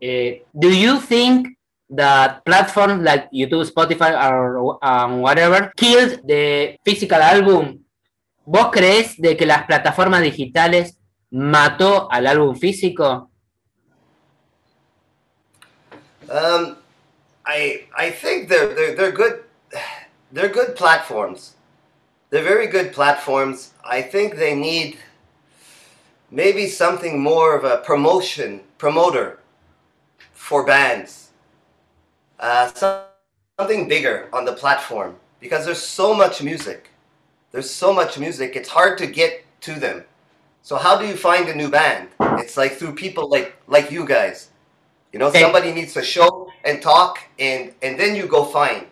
eh, 0.00 0.44
do 0.52 0.70
you 0.70 0.98
think 1.00 1.58
that 1.92 2.44
platforms 2.44 3.04
like 3.04 3.28
YouTube, 3.30 3.68
Spotify, 3.68 4.16
or 4.16 4.78
whatever 5.20 5.70
killed 5.76 6.26
the 6.26 6.76
physical 6.84 7.20
album. 7.20 7.84
¿Vos 8.44 8.70
crees 8.72 9.16
de 9.18 9.36
que 9.36 9.46
las 9.46 9.66
plataformas 9.66 10.22
digitales 10.22 10.98
mató 11.30 12.10
al 12.10 12.26
álbum 12.26 12.56
físico? 12.56 13.30
Um, 16.28 16.76
I 17.44 17.86
I 17.94 18.10
think 18.10 18.48
they're 18.48 18.96
they're 18.96 19.12
good. 19.12 19.44
They're 20.32 20.48
good 20.48 20.74
platforms. 20.74 21.56
They're 22.32 22.42
very 22.42 22.66
good 22.66 22.92
platforms. 22.92 23.74
I 23.84 24.00
think 24.00 24.36
they 24.36 24.56
need 24.56 24.96
maybe 26.30 26.66
something 26.66 27.20
more 27.20 27.54
of 27.54 27.64
a 27.64 27.76
promotion 27.84 28.62
promoter 28.78 29.38
for 30.32 30.64
bands 30.64 31.22
uh, 32.42 33.06
something 33.58 33.88
bigger 33.88 34.28
on 34.32 34.44
the 34.44 34.52
platform 34.52 35.16
because 35.40 35.64
there's 35.64 35.80
so 35.80 36.12
much 36.12 36.42
music. 36.42 36.90
There's 37.52 37.70
so 37.70 37.92
much 37.92 38.18
music. 38.18 38.56
It's 38.56 38.68
hard 38.68 38.98
to 38.98 39.06
get 39.06 39.44
to 39.62 39.78
them. 39.78 40.04
So 40.62 40.76
how 40.76 40.98
do 40.98 41.06
you 41.06 41.16
find 41.16 41.48
a 41.48 41.54
new 41.54 41.68
band? 41.68 42.08
It's 42.38 42.56
like 42.56 42.72
through 42.72 42.94
people 42.94 43.28
like 43.28 43.54
like 43.68 43.90
you 43.90 44.04
guys. 44.04 44.50
You 45.12 45.18
know, 45.18 45.30
somebody 45.30 45.72
needs 45.72 45.92
to 45.94 46.02
show 46.02 46.50
and 46.64 46.82
talk, 46.82 47.18
and 47.38 47.72
and 47.82 47.98
then 47.98 48.16
you 48.16 48.26
go 48.26 48.44
find. 48.44 48.86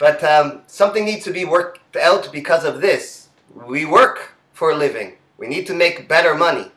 But 0.00 0.24
um, 0.24 0.62
something 0.66 1.04
needs 1.04 1.24
to 1.24 1.30
be 1.30 1.44
worked 1.44 1.94
out 1.94 2.32
because 2.32 2.64
of 2.64 2.80
this. 2.80 3.28
We 3.54 3.84
work 3.84 4.34
for 4.54 4.70
a 4.70 4.74
living. 4.74 5.12
We 5.36 5.46
need 5.46 5.66
to 5.66 5.74
make 5.74 6.08
better 6.08 6.34
money. 6.34 6.72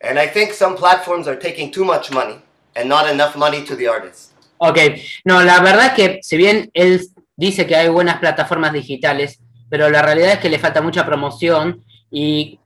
And 0.00 0.18
I 0.18 0.26
think 0.26 0.54
some 0.54 0.74
platforms 0.74 1.28
are 1.28 1.36
taking 1.36 1.70
too 1.70 1.84
much 1.84 2.10
money 2.10 2.40
and 2.74 2.88
not 2.88 3.08
enough 3.08 3.36
money 3.36 3.62
to 3.64 3.76
the 3.76 3.86
artists. 3.86 4.32
Ok, 4.58 4.78
no, 5.24 5.42
la 5.42 5.60
verdad 5.60 5.86
es 5.88 5.92
que 5.92 6.20
si 6.22 6.36
bien 6.38 6.70
él 6.72 7.00
dice 7.36 7.66
que 7.66 7.76
hay 7.76 7.88
buenas 7.88 8.18
plataformas 8.18 8.72
digitales, 8.72 9.38
pero 9.68 9.90
la 9.90 10.00
realidad 10.00 10.32
es 10.32 10.38
que 10.38 10.48
le 10.48 10.58
falta 10.58 10.80
mucha 10.80 11.04
promoción 11.04 11.84
y, 12.10 12.58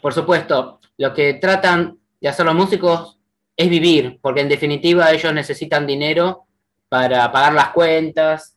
por 0.00 0.14
supuesto, 0.14 0.80
lo 0.96 1.12
que 1.12 1.34
tratan 1.34 1.98
de 2.20 2.28
hacer 2.28 2.46
los 2.46 2.54
músicos 2.54 3.18
es 3.56 3.68
vivir, 3.68 4.18
porque 4.22 4.40
en 4.40 4.48
definitiva 4.48 5.10
ellos 5.10 5.34
necesitan 5.34 5.86
dinero 5.86 6.46
para 6.88 7.30
pagar 7.30 7.52
las 7.52 7.68
cuentas 7.70 8.56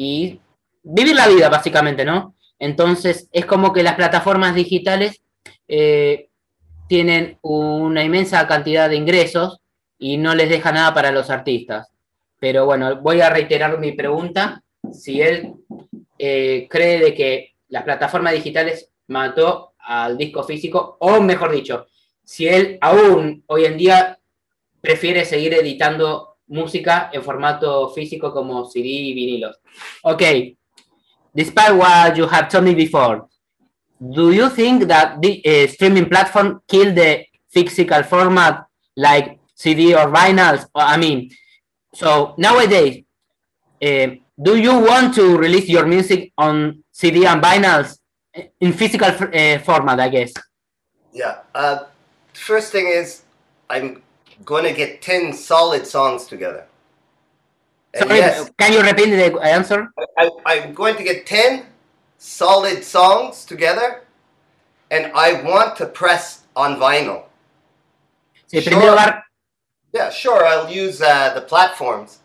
y 0.00 0.40
vivir 0.82 1.14
la 1.14 1.28
vida, 1.28 1.50
básicamente, 1.50 2.06
¿no? 2.06 2.34
Entonces, 2.58 3.28
es 3.32 3.44
como 3.44 3.70
que 3.70 3.82
las 3.82 3.96
plataformas 3.96 4.54
digitales 4.54 5.20
eh, 5.68 6.30
tienen 6.88 7.36
una 7.42 8.02
inmensa 8.02 8.46
cantidad 8.46 8.88
de 8.88 8.96
ingresos 8.96 9.60
y 9.98 10.16
no 10.16 10.34
les 10.34 10.48
deja 10.48 10.72
nada 10.72 10.94
para 10.94 11.12
los 11.12 11.28
artistas. 11.28 11.92
Pero 12.38 12.64
bueno, 12.64 12.96
voy 13.02 13.20
a 13.20 13.28
reiterar 13.28 13.78
mi 13.78 13.92
pregunta. 13.92 14.62
Si 14.90 15.20
él 15.20 15.52
eh, 16.18 16.66
cree 16.70 16.98
de 16.98 17.14
que 17.14 17.54
las 17.68 17.82
plataformas 17.82 18.32
digitales 18.32 18.88
mató 19.08 19.74
al 19.80 20.16
disco 20.16 20.44
físico, 20.44 20.96
o 21.00 21.20
mejor 21.20 21.52
dicho, 21.52 21.88
si 22.24 22.48
él 22.48 22.78
aún 22.80 23.44
hoy 23.48 23.66
en 23.66 23.76
día 23.76 24.18
prefiere 24.80 25.26
seguir 25.26 25.52
editando 25.52 26.29
música 26.50 27.10
en 27.12 27.22
formato 27.22 27.88
físico 27.90 28.32
como 28.32 28.68
CD 28.68 28.86
y 28.86 29.14
vinilos. 29.14 29.56
Ok, 30.02 30.22
despite 31.32 31.72
what 31.72 32.14
you 32.16 32.26
have 32.26 32.48
told 32.48 32.64
me 32.64 32.74
before, 32.74 33.22
do 33.98 34.32
you 34.32 34.50
think 34.50 34.84
that 34.86 35.20
the 35.20 35.40
uh, 35.44 35.68
streaming 35.68 36.08
platform 36.08 36.60
killed 36.66 36.94
the 36.94 37.26
physical 37.48 38.02
format 38.04 38.66
like 38.96 39.38
CD 39.54 39.94
or 39.94 40.10
vinyls? 40.10 40.66
I 40.74 40.96
mean, 40.98 41.30
So 41.94 42.34
nowadays, 42.38 43.02
uh, 43.82 44.06
do 44.40 44.56
you 44.56 44.78
want 44.78 45.14
to 45.14 45.36
release 45.36 45.68
your 45.68 45.86
music 45.86 46.32
on 46.38 46.84
CD 46.92 47.26
and 47.26 47.42
vinyls 47.42 47.98
in 48.60 48.72
physical 48.72 49.10
format? 49.64 49.98
I 49.98 50.08
guess. 50.08 50.32
Yeah. 51.12 51.42
Uh, 51.54 51.84
first 52.32 52.72
thing 52.72 52.86
is, 52.86 53.22
I'm 53.68 54.02
going 54.44 54.64
to 54.64 54.72
get 54.72 55.02
ten 55.02 55.32
solid 55.32 55.86
songs 55.86 56.26
together. 56.26 56.66
And 57.94 58.08
Sorry, 58.08 58.18
yes, 58.18 58.50
can 58.58 58.72
you 58.72 58.82
repeat 58.82 59.10
the 59.10 59.38
answer? 59.40 59.92
I, 60.18 60.30
I'm 60.46 60.74
going 60.74 60.96
to 60.96 61.02
get 61.02 61.26
ten 61.26 61.66
solid 62.18 62.84
songs 62.84 63.44
together, 63.44 64.02
and 64.90 65.10
I 65.14 65.42
want 65.42 65.76
to 65.78 65.86
press 65.86 66.44
on 66.54 66.76
vinyl. 66.76 67.24
Sí, 68.52 68.62
sure. 68.62 69.22
yeah, 69.92 70.10
sure, 70.10 70.44
I'll 70.44 70.70
use 70.70 71.00
uh, 71.00 71.34
the 71.34 71.40
platforms, 71.40 72.18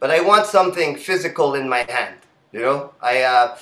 but 0.00 0.10
I 0.10 0.20
want 0.20 0.46
something 0.46 0.96
physical 0.96 1.54
in 1.54 1.68
my 1.68 1.84
hand. 1.88 2.16
You 2.52 2.60
know, 2.60 2.92
I 3.00 3.22
uh, 3.22 3.56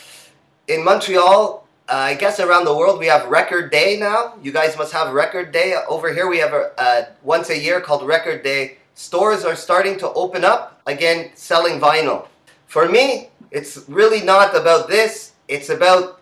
in 0.69 0.85
Montreal, 0.85 1.66
uh, 1.89 1.95
I 1.95 2.15
guess 2.15 2.41
around 2.41 2.65
the 2.65 2.77
world 2.77 2.99
we 2.99 3.07
have 3.07 3.29
Record 3.29 3.71
Day 3.71 3.97
now. 3.97 4.35
You 4.43 4.51
guys 4.51 4.77
must 4.77 4.93
have 4.93 5.13
Record 5.13 5.53
Day 5.53 5.77
over 5.89 6.13
here. 6.13 6.29
We 6.29 6.39
have 6.39 6.53
a 6.53 6.73
uh, 6.79 7.05
once 7.23 7.51
a 7.51 7.59
year 7.59 7.81
called 7.81 8.07
Record 8.07 8.43
Day. 8.43 8.79
Stores 8.95 9.45
are 9.45 9.55
starting 9.55 9.97
to 9.99 10.13
open 10.15 10.45
up 10.45 10.81
again, 10.87 11.31
selling 11.35 11.79
vinyl. 11.79 12.27
For 12.67 12.89
me, 12.89 13.31
it's 13.53 13.85
really 13.89 14.21
not 14.21 14.57
about 14.57 14.89
this. 14.89 15.33
It's 15.47 15.69
about 15.69 16.21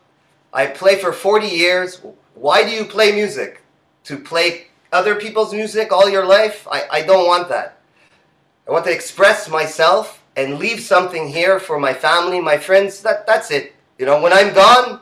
I 0.52 0.66
play 0.66 0.97
for 0.97 1.12
40 1.12 1.47
years. 1.47 2.02
Why 2.35 2.62
do 2.62 2.71
you 2.71 2.85
play 2.85 3.12
music? 3.12 3.62
To 4.04 4.18
play 4.18 4.66
other 4.92 5.14
people's 5.14 5.54
music 5.54 5.92
all 5.92 6.11
your 6.11 6.26
life. 6.26 6.68
I, 6.71 6.83
I 6.90 7.02
don't 7.02 7.26
want 7.26 7.49
that. 7.49 7.80
I 8.68 8.71
want 8.71 8.85
to 8.85 8.92
express 8.92 9.49
myself 9.49 10.23
and 10.37 10.59
leave 10.59 10.80
something 10.80 11.28
here 11.28 11.59
for 11.59 11.78
my 11.78 11.94
family, 11.94 12.40
my 12.40 12.59
friends. 12.59 13.00
That, 13.02 13.26
that's 13.26 13.50
it. 13.50 13.75
You 13.99 14.06
know, 14.06 14.21
when 14.21 14.33
I'm 14.33 14.52
gone, 14.52 15.00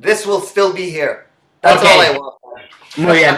this 0.00 0.26
will 0.26 0.40
still 0.40 0.72
be 0.72 0.90
here. 0.90 1.26
That's 1.60 1.82
Okay. 1.82 1.92
all 1.92 2.14
I 2.14 2.18
want. 2.18 2.34
Muy 2.96 3.18
bien. 3.18 3.36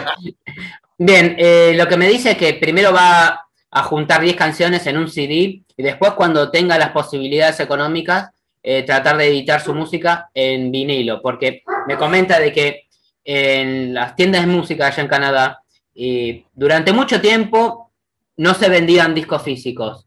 Bien, 0.97 1.35
eh, 1.37 1.73
lo 1.75 1.87
que 1.87 1.97
me 1.97 2.07
dice 2.07 2.31
es 2.31 2.37
que 2.37 2.53
primero 2.55 2.91
va 2.91 3.47
a 3.69 3.83
juntar 3.83 4.21
10 4.21 4.35
canciones 4.35 4.85
en 4.87 4.97
un 4.97 5.09
CD 5.09 5.61
y 5.75 5.83
después 5.83 6.13
cuando 6.13 6.49
tenga 6.49 6.77
las 6.77 6.89
posibilidades 6.89 7.59
económicas, 7.59 8.31
eh, 8.63 8.83
tratar 8.83 9.17
de 9.17 9.27
editar 9.27 9.61
su 9.61 9.73
música 9.73 10.29
en 10.33 10.71
vinilo, 10.71 11.21
porque 11.21 11.63
me 11.87 11.95
comenta 11.97 12.39
de 12.39 12.51
que 12.51 12.87
en 13.23 13.93
las 13.93 14.15
tiendas 14.15 14.41
de 14.41 14.47
música 14.47 14.87
allá 14.87 15.03
en 15.03 15.07
Canadá, 15.07 15.61
eh, 15.93 16.45
durante 16.53 16.91
mucho 16.93 17.21
tiempo 17.21 17.91
no 18.37 18.53
se 18.53 18.69
vendían 18.69 19.13
discos 19.13 19.41
físicos, 19.43 20.05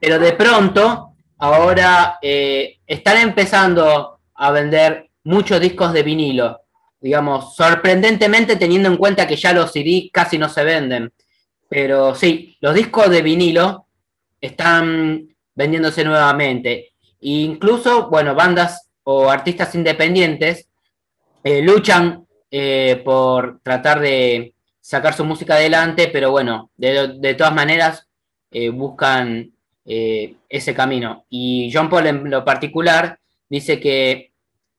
pero 0.00 0.18
de 0.18 0.32
pronto 0.32 1.14
ahora 1.38 2.18
eh, 2.22 2.78
están 2.86 3.16
empezando 3.18 4.20
a 4.34 4.50
vender 4.50 5.07
muchos 5.28 5.60
discos 5.60 5.92
de 5.92 6.02
vinilo 6.02 6.60
digamos, 7.00 7.54
sorprendentemente 7.54 8.56
teniendo 8.56 8.88
en 8.88 8.96
cuenta 8.96 9.26
que 9.26 9.36
ya 9.36 9.52
los 9.52 9.72
CD 9.72 10.10
casi 10.12 10.38
no 10.38 10.48
se 10.48 10.64
venden. 10.64 11.12
Pero 11.68 12.14
sí, 12.14 12.56
los 12.60 12.74
discos 12.74 13.10
de 13.10 13.22
vinilo 13.22 13.86
están 14.40 15.28
vendiéndose 15.54 16.04
nuevamente. 16.04 16.92
E 17.20 17.28
incluso, 17.30 18.08
bueno, 18.08 18.34
bandas 18.34 18.88
o 19.04 19.30
artistas 19.30 19.74
independientes 19.74 20.68
eh, 21.44 21.62
luchan 21.62 22.26
eh, 22.50 23.00
por 23.04 23.60
tratar 23.62 24.00
de 24.00 24.54
sacar 24.80 25.14
su 25.14 25.24
música 25.24 25.54
adelante, 25.54 26.08
pero 26.12 26.30
bueno, 26.30 26.70
de, 26.76 27.14
de 27.18 27.34
todas 27.34 27.54
maneras 27.54 28.06
eh, 28.50 28.70
buscan 28.70 29.52
ese 29.90 30.74
camino. 30.74 31.24
Y 31.30 31.70
John 31.72 31.88
Paul 31.88 32.06
en 32.06 32.30
lo 32.30 32.44
particular 32.44 33.18
dice 33.48 33.80
que 33.80 34.32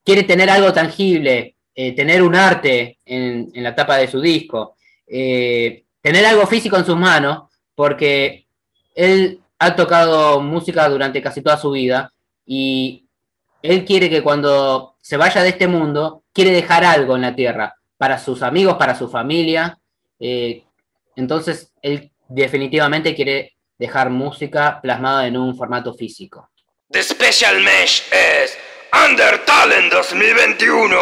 quiere 0.10 0.24
tener 0.24 0.50
algo 0.50 0.74
tangible, 0.74 1.58
eh, 1.75 1.96
tener 1.96 2.24
un 2.24 2.34
arte 2.34 2.98
en, 3.06 3.51
la 3.54 3.75
tapa 3.75 3.98
de 3.98 4.08
su 4.08 4.20
disco, 4.20 4.75
eh, 5.06 5.84
tener 6.01 6.25
algo 6.25 6.48
físico 6.48 6.78
en 6.78 6.86
sus 6.86 6.98
manos, 6.98 7.44
porque 7.75 8.48
él 8.96 9.39
ha 9.60 9.75
tocado 9.75 10.42
música 10.42 10.89
durante 10.89 11.22
casi 11.22 11.44
toda 11.44 11.58
su 11.58 11.70
vida 11.70 12.12
y 12.44 13.06
él 13.62 13.86
quiere 13.86 14.10
que 14.10 14.24
cuando 14.24 14.96
se 15.00 15.16
vaya 15.16 15.44
de 15.44 15.50
este 15.50 15.68
mundo, 15.68 16.24
quiere 16.34 16.50
dejar 16.54 16.84
algo 16.84 17.16
en 17.16 17.22
la 17.22 17.36
tierra, 17.36 17.75
para 17.96 18.18
sus 18.18 18.42
amigos, 18.42 18.78
para 18.78 18.96
su 18.96 19.10
familia. 19.10 19.78
Eh, 20.20 20.63
entonces, 21.18 21.72
él 21.84 22.12
definitivamente 22.28 23.13
quiere 23.13 23.58
dejar 23.78 24.10
música 24.10 24.80
plasmada 24.82 25.28
en 25.28 25.38
un 25.38 25.56
formato 25.56 25.94
físico. 25.94 26.50
The 26.89 27.04
Special 27.04 27.62
Mesh 27.62 28.10
es 28.12 28.58
Undertale 28.91 29.75
en 29.77 29.89
2021. 29.89 30.98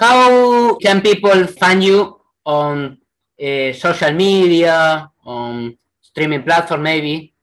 How 0.00 0.76
can 0.76 1.00
people 1.00 1.46
find 1.46 1.84
you 1.84 2.18
on 2.44 2.98
uh, 3.40 3.72
social 3.72 4.12
media, 4.12 5.10
on 5.24 5.76
streaming 6.00 6.42
platform, 6.42 6.82
maybe? 6.82 7.34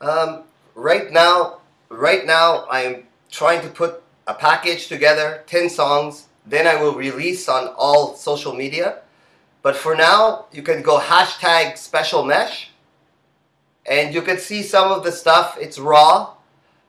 Um, 0.00 0.44
right 0.74 1.10
now, 1.10 1.58
right 1.88 2.24
now, 2.24 2.66
I'm 2.70 3.04
trying 3.30 3.62
to 3.62 3.68
put 3.68 4.02
a 4.26 4.34
package 4.34 4.88
together, 4.88 5.42
10 5.46 5.68
songs, 5.68 6.26
then 6.46 6.66
I 6.66 6.80
will 6.80 6.94
release 6.94 7.48
on 7.48 7.74
all 7.76 8.14
social 8.14 8.54
media. 8.54 9.00
But 9.62 9.76
for 9.76 9.96
now, 9.96 10.46
you 10.52 10.62
can 10.62 10.82
go 10.82 10.98
hashtag 11.00 11.76
special 11.76 12.24
mesh 12.24 12.70
and 13.84 14.14
you 14.14 14.22
can 14.22 14.38
see 14.38 14.62
some 14.62 14.92
of 14.92 15.02
the 15.02 15.12
stuff. 15.12 15.56
It's 15.60 15.78
raw, 15.78 16.35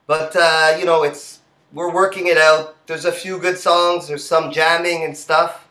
but 0.07 0.33
uh, 0.35 0.75
you 0.79 0.85
know, 0.85 1.03
it's 1.03 1.39
we're 1.73 1.93
working 1.93 2.27
it 2.27 2.37
out. 2.37 2.75
There's 2.87 3.05
a 3.05 3.11
few 3.11 3.37
good 3.37 3.57
songs, 3.57 4.07
there's 4.07 4.25
some 4.25 4.51
jamming 4.51 5.03
and 5.03 5.15
stuff. 5.15 5.67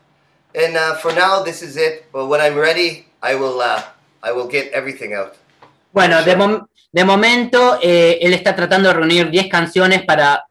And 0.55 0.77
uh, 0.77 0.95
for 0.97 1.13
now, 1.13 1.43
this 1.43 1.63
is 1.63 1.77
it. 1.77 2.07
But 2.13 2.29
when 2.29 2.41
I'm 2.41 2.57
ready, 2.57 3.07
I 3.23 3.35
will 3.35 3.61
uh, 3.61 3.83
I 4.23 4.33
will 4.33 4.47
get 4.47 4.71
everything 4.73 5.15
out. 5.15 5.37
Bueno, 5.93 6.23
de, 6.23 6.37
mom 6.37 6.67
de 6.93 7.05
momento 7.05 7.79
eh, 7.83 8.19
él 8.21 8.35
está 8.35 8.55
tratando 8.55 8.91
de 8.91 8.95
reunir 8.95 9.31
10 9.31 9.49
canciones 9.49 10.05
para 10.05 10.45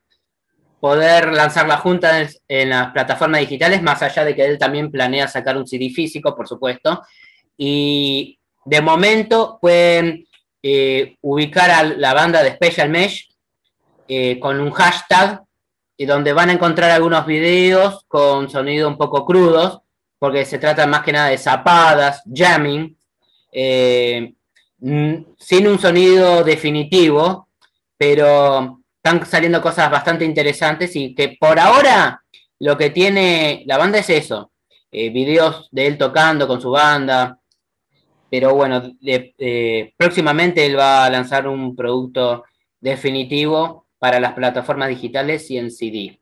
poder 0.80 1.32
lanzarlas 1.32 1.82
juntas 1.82 2.39
en 2.48 2.69
las 2.71 2.91
plataformas 2.91 3.41
digitales, 3.41 3.82
más 3.82 4.02
allá 4.02 4.26
de 4.26 4.36
que 4.36 4.45
él 4.45 4.58
también 4.58 4.91
planea 4.91 5.28
sacar 5.28 5.58
un 5.58 5.67
CD 5.67 5.89
físico, 5.89 6.36
por 6.36 6.48
supuesto. 6.48 7.04
Y 7.58 8.39
de 8.65 8.82
momento 8.82 9.60
pueden 9.62 10.28
eh, 10.63 11.15
ubicar 11.21 11.69
a 11.69 11.84
la 11.84 12.13
banda 12.13 12.41
de 12.41 12.54
Special 12.54 12.89
Mesh 12.89 13.35
eh, 14.08 14.39
con 14.39 14.60
un 14.60 14.70
hashtag 14.70 15.41
y 15.98 16.06
donde 16.06 16.32
van 16.32 16.50
a 16.50 16.54
encontrar 16.54 16.91
algunos 16.91 17.26
videos 17.26 18.04
con 18.08 18.50
sonido 18.50 18.88
un 18.88 18.98
poco 18.98 19.26
crudos, 19.26 19.80
porque 20.20 20.46
se 20.46 20.60
trata 20.60 20.86
más 20.86 21.02
que 21.02 21.12
nada 21.12 21.30
de 21.30 21.39
zapadas, 21.39 22.22
jamming, 22.32 22.96
eh, 23.52 24.34
sin 24.80 25.68
un 25.68 25.80
sonido 25.80 26.44
definitivo, 26.44 27.48
pero 27.98 28.82
están 28.98 29.26
saliendo 29.26 29.60
cosas 29.60 29.89
bastante 29.89 30.24
interesantes 30.24 30.96
y 30.96 31.15
que 31.15 31.38
por 31.39 31.60
ahora 31.60 32.22
lo 32.60 32.78
que 32.78 32.91
tiene 32.91 33.63
la 33.65 33.78
banda 33.78 33.98
es 33.98 34.10
eso, 34.12 34.52
eh, 34.91 35.10
videos 35.10 35.68
de 35.72 35.88
él 35.88 35.98
tocando 35.98 36.48
con 36.48 36.62
su 36.62 36.70
banda, 36.70 37.39
pero 38.30 38.54
bueno, 38.54 38.84
próximamente 39.98 40.65
él 40.65 40.78
va 40.78 41.06
a 41.06 41.10
lanzar 41.10 41.48
un 41.48 41.76
producto 41.76 42.44
definitivo 42.80 43.85
para 43.99 44.19
las 44.19 44.34
plataformas 44.34 44.89
digitales 44.89 45.49
y 45.51 45.58
en 45.58 45.71
CD. 45.71 46.19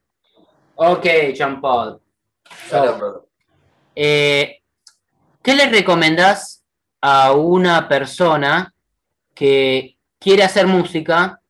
Ok, 0.76 1.06
John 1.38 1.62
Paul. 1.62 2.00
So, 2.70 3.28
eh, 3.96 4.62
¿Qué 5.42 5.56
le 5.56 5.68
recomendás 5.68 6.64
a 7.02 7.34
una 7.34 7.88
persona 7.88 8.74
que 9.34 9.98
quiere 10.18 10.44
hacer 10.44 10.68
música 10.68 11.42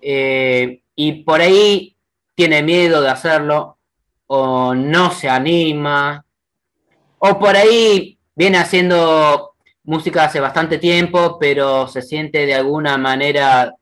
eh, 0.00 0.82
y 0.96 1.22
por 1.22 1.40
ahí 1.40 1.96
tiene 2.34 2.62
miedo 2.62 3.00
de 3.00 3.10
hacerlo 3.10 3.78
o 4.26 4.74
no 4.74 5.12
se 5.12 5.28
anima 5.28 6.24
o 7.18 7.38
por 7.38 7.54
ahí 7.54 8.18
viene 8.34 8.58
haciendo 8.58 9.54
música 9.84 10.24
hace 10.24 10.40
bastante 10.40 10.78
tiempo 10.78 11.38
pero 11.38 11.86
se 11.86 12.02
siente 12.02 12.44
de 12.46 12.54
alguna 12.54 12.98
manera 12.98 13.72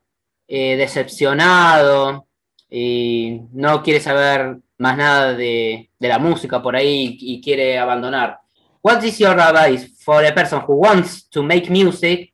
eh, 0.53 0.75
decepcionado 0.75 2.27
y 2.69 3.39
no 3.53 3.81
quiere 3.81 4.01
saber 4.01 4.57
más 4.79 4.97
nada 4.97 5.33
de, 5.33 5.89
de, 5.97 6.07
la 6.09 6.19
música 6.19 6.61
por 6.61 6.75
ahí 6.75 7.17
y 7.21 7.39
quiere 7.39 7.79
abandonar. 7.79 8.39
What 8.81 9.01
is 9.01 9.17
your 9.17 9.39
advice 9.39 9.89
for 10.03 10.25
a 10.25 10.33
person 10.33 10.59
who 10.67 10.73
wants 10.73 11.29
to 11.29 11.41
make 11.41 11.69
music 11.69 12.33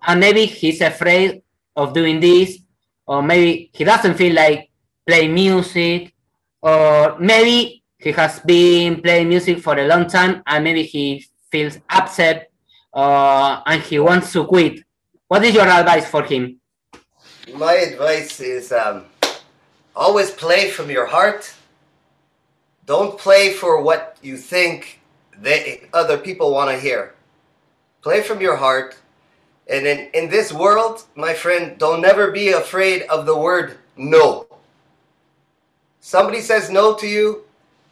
and 0.00 0.18
maybe 0.18 0.46
he's 0.46 0.82
afraid 0.82 1.44
of 1.76 1.92
doing 1.92 2.18
this 2.18 2.60
or 3.04 3.22
maybe 3.22 3.70
he 3.72 3.84
doesn't 3.84 4.16
feel 4.16 4.34
like 4.34 4.70
playing 5.06 5.32
music 5.32 6.12
or 6.60 7.16
maybe 7.20 7.84
he 7.98 8.10
has 8.10 8.40
been 8.40 9.00
playing 9.00 9.28
music 9.28 9.60
for 9.60 9.78
a 9.78 9.86
long 9.86 10.08
time 10.08 10.42
and 10.44 10.64
maybe 10.64 10.82
he 10.82 11.24
feels 11.52 11.78
upset 11.88 12.50
uh, 12.92 13.62
and 13.64 13.80
he 13.82 14.00
wants 14.00 14.32
to 14.32 14.44
quit. 14.44 14.84
What 15.28 15.44
is 15.44 15.54
your 15.54 15.68
advice 15.68 16.08
for 16.08 16.24
him? 16.24 16.58
My 17.52 17.74
advice 17.74 18.40
is 18.40 18.72
um, 18.72 19.04
always 19.94 20.30
play 20.30 20.70
from 20.70 20.90
your 20.90 21.06
heart. 21.06 21.52
Don't 22.86 23.18
play 23.18 23.52
for 23.52 23.82
what 23.82 24.16
you 24.22 24.36
think 24.36 25.00
they, 25.38 25.88
other 25.92 26.16
people 26.16 26.52
want 26.52 26.70
to 26.70 26.78
hear. 26.78 27.14
Play 28.02 28.22
from 28.22 28.40
your 28.40 28.56
heart. 28.56 28.96
And 29.68 29.86
in, 29.86 30.10
in 30.14 30.30
this 30.30 30.52
world, 30.52 31.04
my 31.14 31.34
friend, 31.34 31.78
don't 31.78 32.00
never 32.00 32.30
be 32.30 32.48
afraid 32.48 33.02
of 33.02 33.26
the 33.26 33.36
word 33.36 33.78
no. 33.96 34.46
Somebody 36.00 36.40
says 36.40 36.70
no 36.70 36.94
to 36.94 37.06
you, 37.06 37.44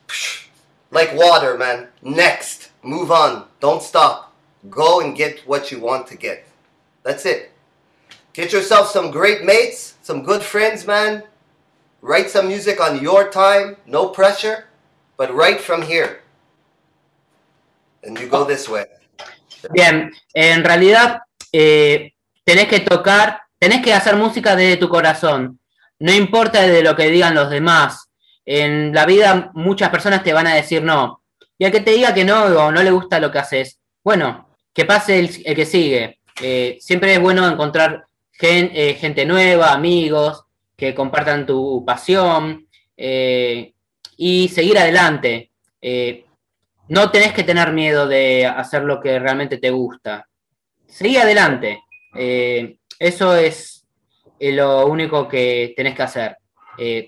psh, 0.07 0.47
like 0.91 1.15
water, 1.15 1.57
man. 1.57 1.89
Next. 2.03 2.71
Move 2.83 3.11
on. 3.11 3.47
Don't 3.61 3.83
stop. 3.83 4.35
Go 4.69 5.01
and 5.01 5.17
get 5.17 5.41
what 5.47 5.71
you 5.71 5.79
want 5.79 6.07
to 6.09 6.17
get. 6.17 6.47
That's 7.05 7.25
it. 7.25 7.52
Get 8.35 8.51
yourself 8.51 8.91
some 8.91 9.11
great 9.11 9.45
mates, 9.45 9.97
some 10.03 10.23
good 10.23 10.43
friends, 10.43 10.87
man. 10.87 11.23
Write 12.01 12.31
some 12.31 12.49
music 12.49 12.81
on 12.81 13.03
your 13.03 13.31
time, 13.31 13.77
no 13.87 14.09
pressure, 14.09 14.69
but 15.19 15.35
write 15.35 15.61
from 15.61 15.83
here. 15.83 16.23
And 18.03 18.19
you 18.19 18.29
go 18.29 18.45
this 18.45 18.69
way. 18.69 18.87
Bien, 19.71 20.11
en 20.35 20.65
realidad 20.65 21.21
eh, 21.53 22.15
tenés 22.45 22.69
que 22.69 22.81
tocar, 22.81 23.43
tenés 23.59 23.83
que 23.83 23.93
hacer 23.93 24.17
música 24.17 24.57
desde 24.57 24.79
tu 24.79 24.89
corazón. 24.89 25.61
No 25.99 26.13
importa 26.13 26.63
de 26.63 26.83
lo 26.83 26.97
que 26.97 27.11
digan 27.11 27.35
los 27.35 27.51
demás. 27.51 28.09
En 28.47 28.95
la 28.95 29.05
vida 29.05 29.51
muchas 29.55 29.91
personas 29.91 30.25
te 30.25 30.33
van 30.33 30.47
a 30.47 30.55
decir 30.55 30.83
no. 30.83 31.23
Y 31.59 31.67
al 31.67 31.71
que 31.71 31.81
te 31.81 31.93
diga 31.93 32.15
que 32.15 32.25
no 32.25 32.45
o 32.45 32.73
no 32.73 32.83
le 32.83 32.91
gusta 32.91 33.21
lo 33.21 33.31
que 33.31 33.39
haces, 33.39 33.79
bueno, 34.03 34.49
que 34.73 34.87
pase 34.87 35.19
el, 35.19 35.43
el 35.45 35.55
que 35.55 35.67
sigue. 35.67 36.19
Eh, 36.41 36.79
siempre 36.81 37.13
es 37.15 37.21
bueno 37.21 37.47
encontrar 37.47 38.07
gen, 38.33 38.71
eh, 38.75 38.95
gente 38.95 39.25
nueva, 39.25 39.73
amigos, 39.73 40.45
que 40.77 40.95
compartan 40.95 41.47
tu 41.47 41.85
pasión. 41.85 42.67
Eh, 42.97 43.73
y 44.17 44.49
seguir 44.49 44.79
adelante. 44.79 45.51
Eh, 45.81 46.27
no 46.89 47.11
tenés 47.11 47.33
que 47.33 47.45
tener 47.45 47.73
miedo 47.73 48.07
de 48.07 48.47
hacer 48.47 48.83
lo 48.83 49.01
que 49.01 49.19
realmente 49.19 49.59
te 49.59 49.71
gusta. 49.71 50.29
Seguí 50.87 51.17
adelante. 51.17 51.83
Eso 52.15 53.35
es 53.35 53.87
lo 54.39 54.87
único 54.87 55.27
que 55.27 55.73
tenés 55.77 55.95
que 55.95 56.03
hacer. 56.03 56.37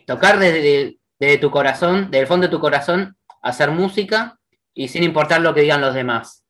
tocar 0.06 0.38
desde, 0.38 0.96
desde 1.18 1.38
tu 1.38 1.50
corazón, 1.50 2.10
desde 2.10 2.20
el 2.20 2.26
fondo 2.26 2.46
de 2.46 2.50
tu 2.50 2.60
corazón, 2.60 3.16
hacer 3.42 3.70
música 3.70 4.38
y 4.72 4.88
sin 4.88 5.02
importar 5.04 5.40
lo 5.40 5.54
que 5.54 5.60
digan 5.60 5.82
los 5.82 5.94
demás. 5.94 6.44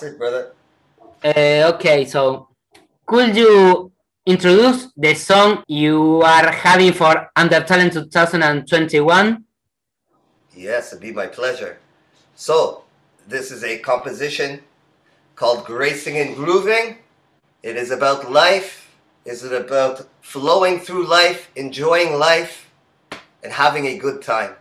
It, 0.00 0.18
brother. 0.18 0.54
Uh, 1.22 1.74
okay, 1.74 2.06
so 2.06 2.51
could 3.12 3.36
you 3.36 3.92
introduce 4.24 4.88
the 4.96 5.12
song 5.12 5.62
you 5.68 6.22
are 6.22 6.50
having 6.50 6.94
for 6.94 7.28
Under 7.36 7.60
Talent 7.60 7.92
2021? 7.92 9.44
Yes, 10.56 10.92
it'd 10.94 11.02
be 11.02 11.12
my 11.12 11.26
pleasure. 11.26 11.76
So, 12.34 12.84
this 13.28 13.50
is 13.50 13.64
a 13.64 13.76
composition 13.80 14.60
called 15.36 15.66
Gracing 15.66 16.16
and 16.16 16.34
Grooving. 16.34 16.96
It 17.62 17.76
is 17.76 17.90
about 17.90 18.32
life. 18.32 18.88
Is 19.26 19.44
it 19.44 19.52
about 19.52 20.08
flowing 20.22 20.80
through 20.80 21.06
life, 21.06 21.50
enjoying 21.54 22.18
life, 22.18 22.70
and 23.44 23.52
having 23.52 23.88
a 23.88 23.98
good 23.98 24.22
time? 24.22 24.56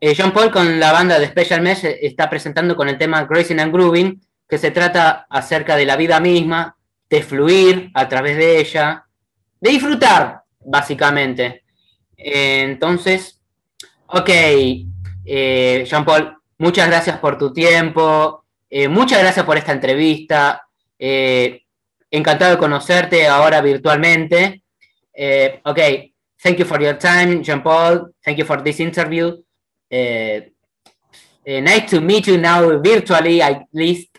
Eh, 0.00 0.14
John 0.14 0.32
Paul 0.32 0.50
con 0.50 0.80
la 0.80 0.92
banda 0.92 1.18
de 1.18 1.26
Special 1.26 1.60
Mesh 1.60 1.84
está 1.84 2.30
presentando 2.30 2.74
con 2.74 2.88
el 2.88 2.96
tema 2.96 3.26
Gracing 3.26 3.60
and 3.60 3.70
Grooving, 3.70 4.18
que 4.48 4.56
se 4.56 4.70
trata 4.70 5.26
acerca 5.28 5.76
de 5.76 5.84
la 5.84 5.96
vida 5.96 6.20
misma, 6.20 6.75
de 7.08 7.22
fluir 7.22 7.90
a 7.94 8.08
través 8.08 8.36
de 8.36 8.60
ella, 8.60 9.06
de 9.60 9.70
disfrutar, 9.70 10.42
básicamente. 10.60 11.64
Eh, 12.16 12.62
entonces, 12.62 13.40
ok, 14.06 14.28
eh, 14.28 15.84
Jean 15.86 16.04
Paul, 16.04 16.36
muchas 16.58 16.88
gracias 16.88 17.18
por 17.18 17.38
tu 17.38 17.52
tiempo, 17.52 18.44
eh, 18.68 18.88
muchas 18.88 19.20
gracias 19.20 19.44
por 19.44 19.56
esta 19.56 19.72
entrevista, 19.72 20.62
encantado 20.98 22.52
de 22.52 22.58
conocerte 22.58 23.26
ahora 23.26 23.60
virtualmente. 23.60 24.62
ok, 25.64 25.78
thank 26.42 26.56
you 26.58 26.64
for 26.64 26.82
your 26.82 26.98
time, 26.98 27.42
Jean 27.42 27.62
Paul, 27.62 28.14
thank 28.24 28.38
you 28.38 28.44
for 28.44 28.62
this 28.62 28.80
interview. 28.80 29.42
nice 31.46 31.88
to 31.88 32.00
meet 32.00 32.26
you 32.26 32.38
now 32.38 32.80
virtually, 32.80 33.40
at 33.40 33.66
least. 33.72 34.18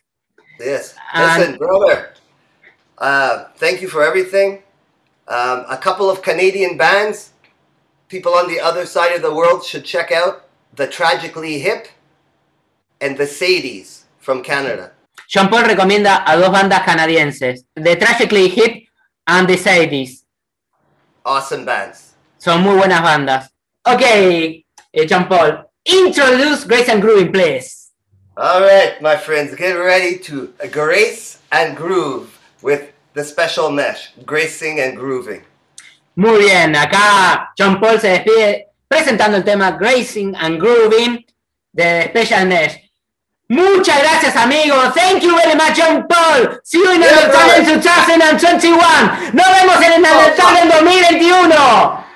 Yes. 0.60 0.95
Listen, 1.13 1.58
brother. 1.58 2.16
Uh, 2.97 3.45
thank 3.57 3.81
you 3.81 3.88
for 3.88 4.03
everything. 4.03 4.63
Um, 5.27 5.65
a 5.69 5.77
couple 5.77 6.10
of 6.10 6.21
Canadian 6.21 6.77
bands, 6.77 7.31
people 8.07 8.33
on 8.33 8.47
the 8.47 8.60
other 8.60 8.86
side 8.86 9.15
of 9.15 9.21
the 9.21 9.33
world 9.33 9.63
should 9.63 9.86
check 9.86 10.12
out 10.12 10.47
the 10.73 10.88
Tragically 10.88 11.60
Hip 11.60 11.88
and 13.01 13.17
the 13.17 13.25
Sadies 13.25 14.03
from 14.19 14.41
Canada. 14.41 14.91
Jean 15.27 15.49
Paul 15.49 15.63
recomienda 15.63 16.23
a 16.25 16.38
dos 16.38 16.49
bandas 16.49 16.83
canadienses, 16.83 17.65
The 17.75 17.95
Tragically 17.97 18.47
Hip 18.47 18.88
and 19.27 19.47
The 19.47 19.57
Sadies. 19.57 20.23
Awesome 21.25 21.65
bands. 21.65 22.13
Son 22.38 22.62
muy 22.62 22.77
buenas 22.77 23.01
bandas. 23.01 23.49
Ok, 23.86 24.01
eh, 24.93 25.05
Jean 25.05 25.27
Paul, 25.27 25.65
introduce 25.86 26.63
Grace 26.65 26.89
and 26.89 27.01
Grooving, 27.01 27.33
please. 27.33 27.91
All 28.38 28.62
right, 28.62 29.01
my 29.01 29.17
friends, 29.17 29.53
get 29.55 29.73
ready 29.73 30.17
to 30.19 30.53
grace 30.71 31.39
and 31.51 31.75
groove 31.75 32.37
with 32.67 32.91
the 33.13 33.23
special 33.23 33.71
mesh, 33.71 34.12
gracing 34.25 34.82
and 34.82 34.97
grooving. 34.97 35.41
Muy 36.15 36.39
bien, 36.39 36.75
acá 36.75 37.53
Jean 37.56 37.80
Paul 37.80 37.99
se 38.01 38.10
despide 38.10 38.67
presentando 38.88 39.38
el 39.38 39.43
tema 39.43 39.71
Gracing 39.71 40.36
and 40.36 40.60
Grooving 40.60 41.25
de 41.71 42.10
Special 42.10 42.45
Mesh. 42.45 42.77
Muchas 43.47 44.01
gracias, 44.01 44.36
amigos. 44.36 44.93
Thank 44.93 45.21
you 45.23 45.34
very 45.38 45.56
much, 45.56 45.77
John 45.77 46.06
Paul. 46.10 46.60
See 46.63 46.80
you 46.80 46.91
in 46.91 47.01
Yeah, 47.01 47.08
Undertale 47.08 47.63
brother. 47.63 47.82
2021. 47.82 49.32
Nos 49.34 49.47
vemos 49.47 49.75
en 49.86 49.93
el 49.93 50.12
Undertale 50.12 50.60
en 50.63 50.69
2021. 50.69 52.07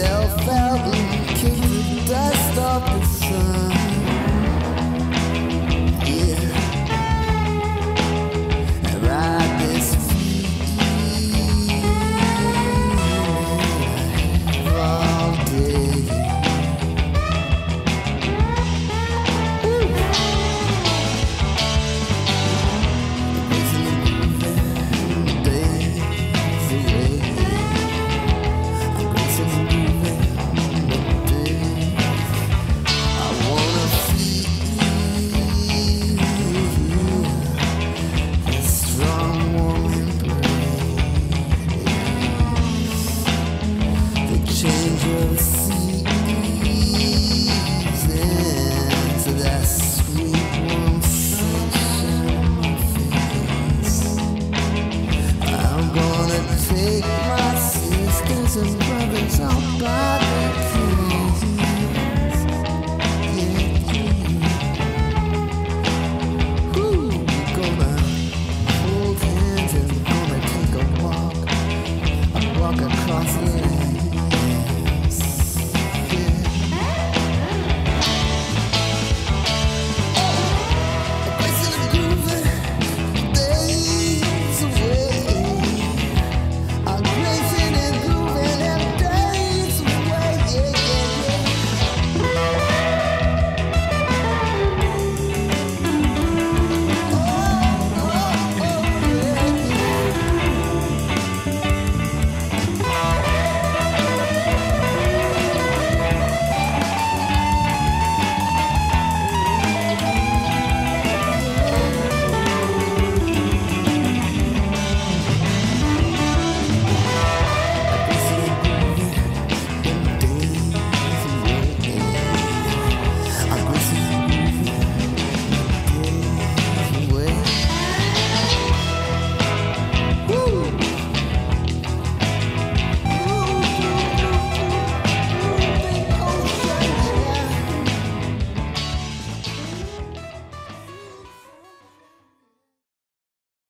Myself 0.00 0.48
out 0.48 1.09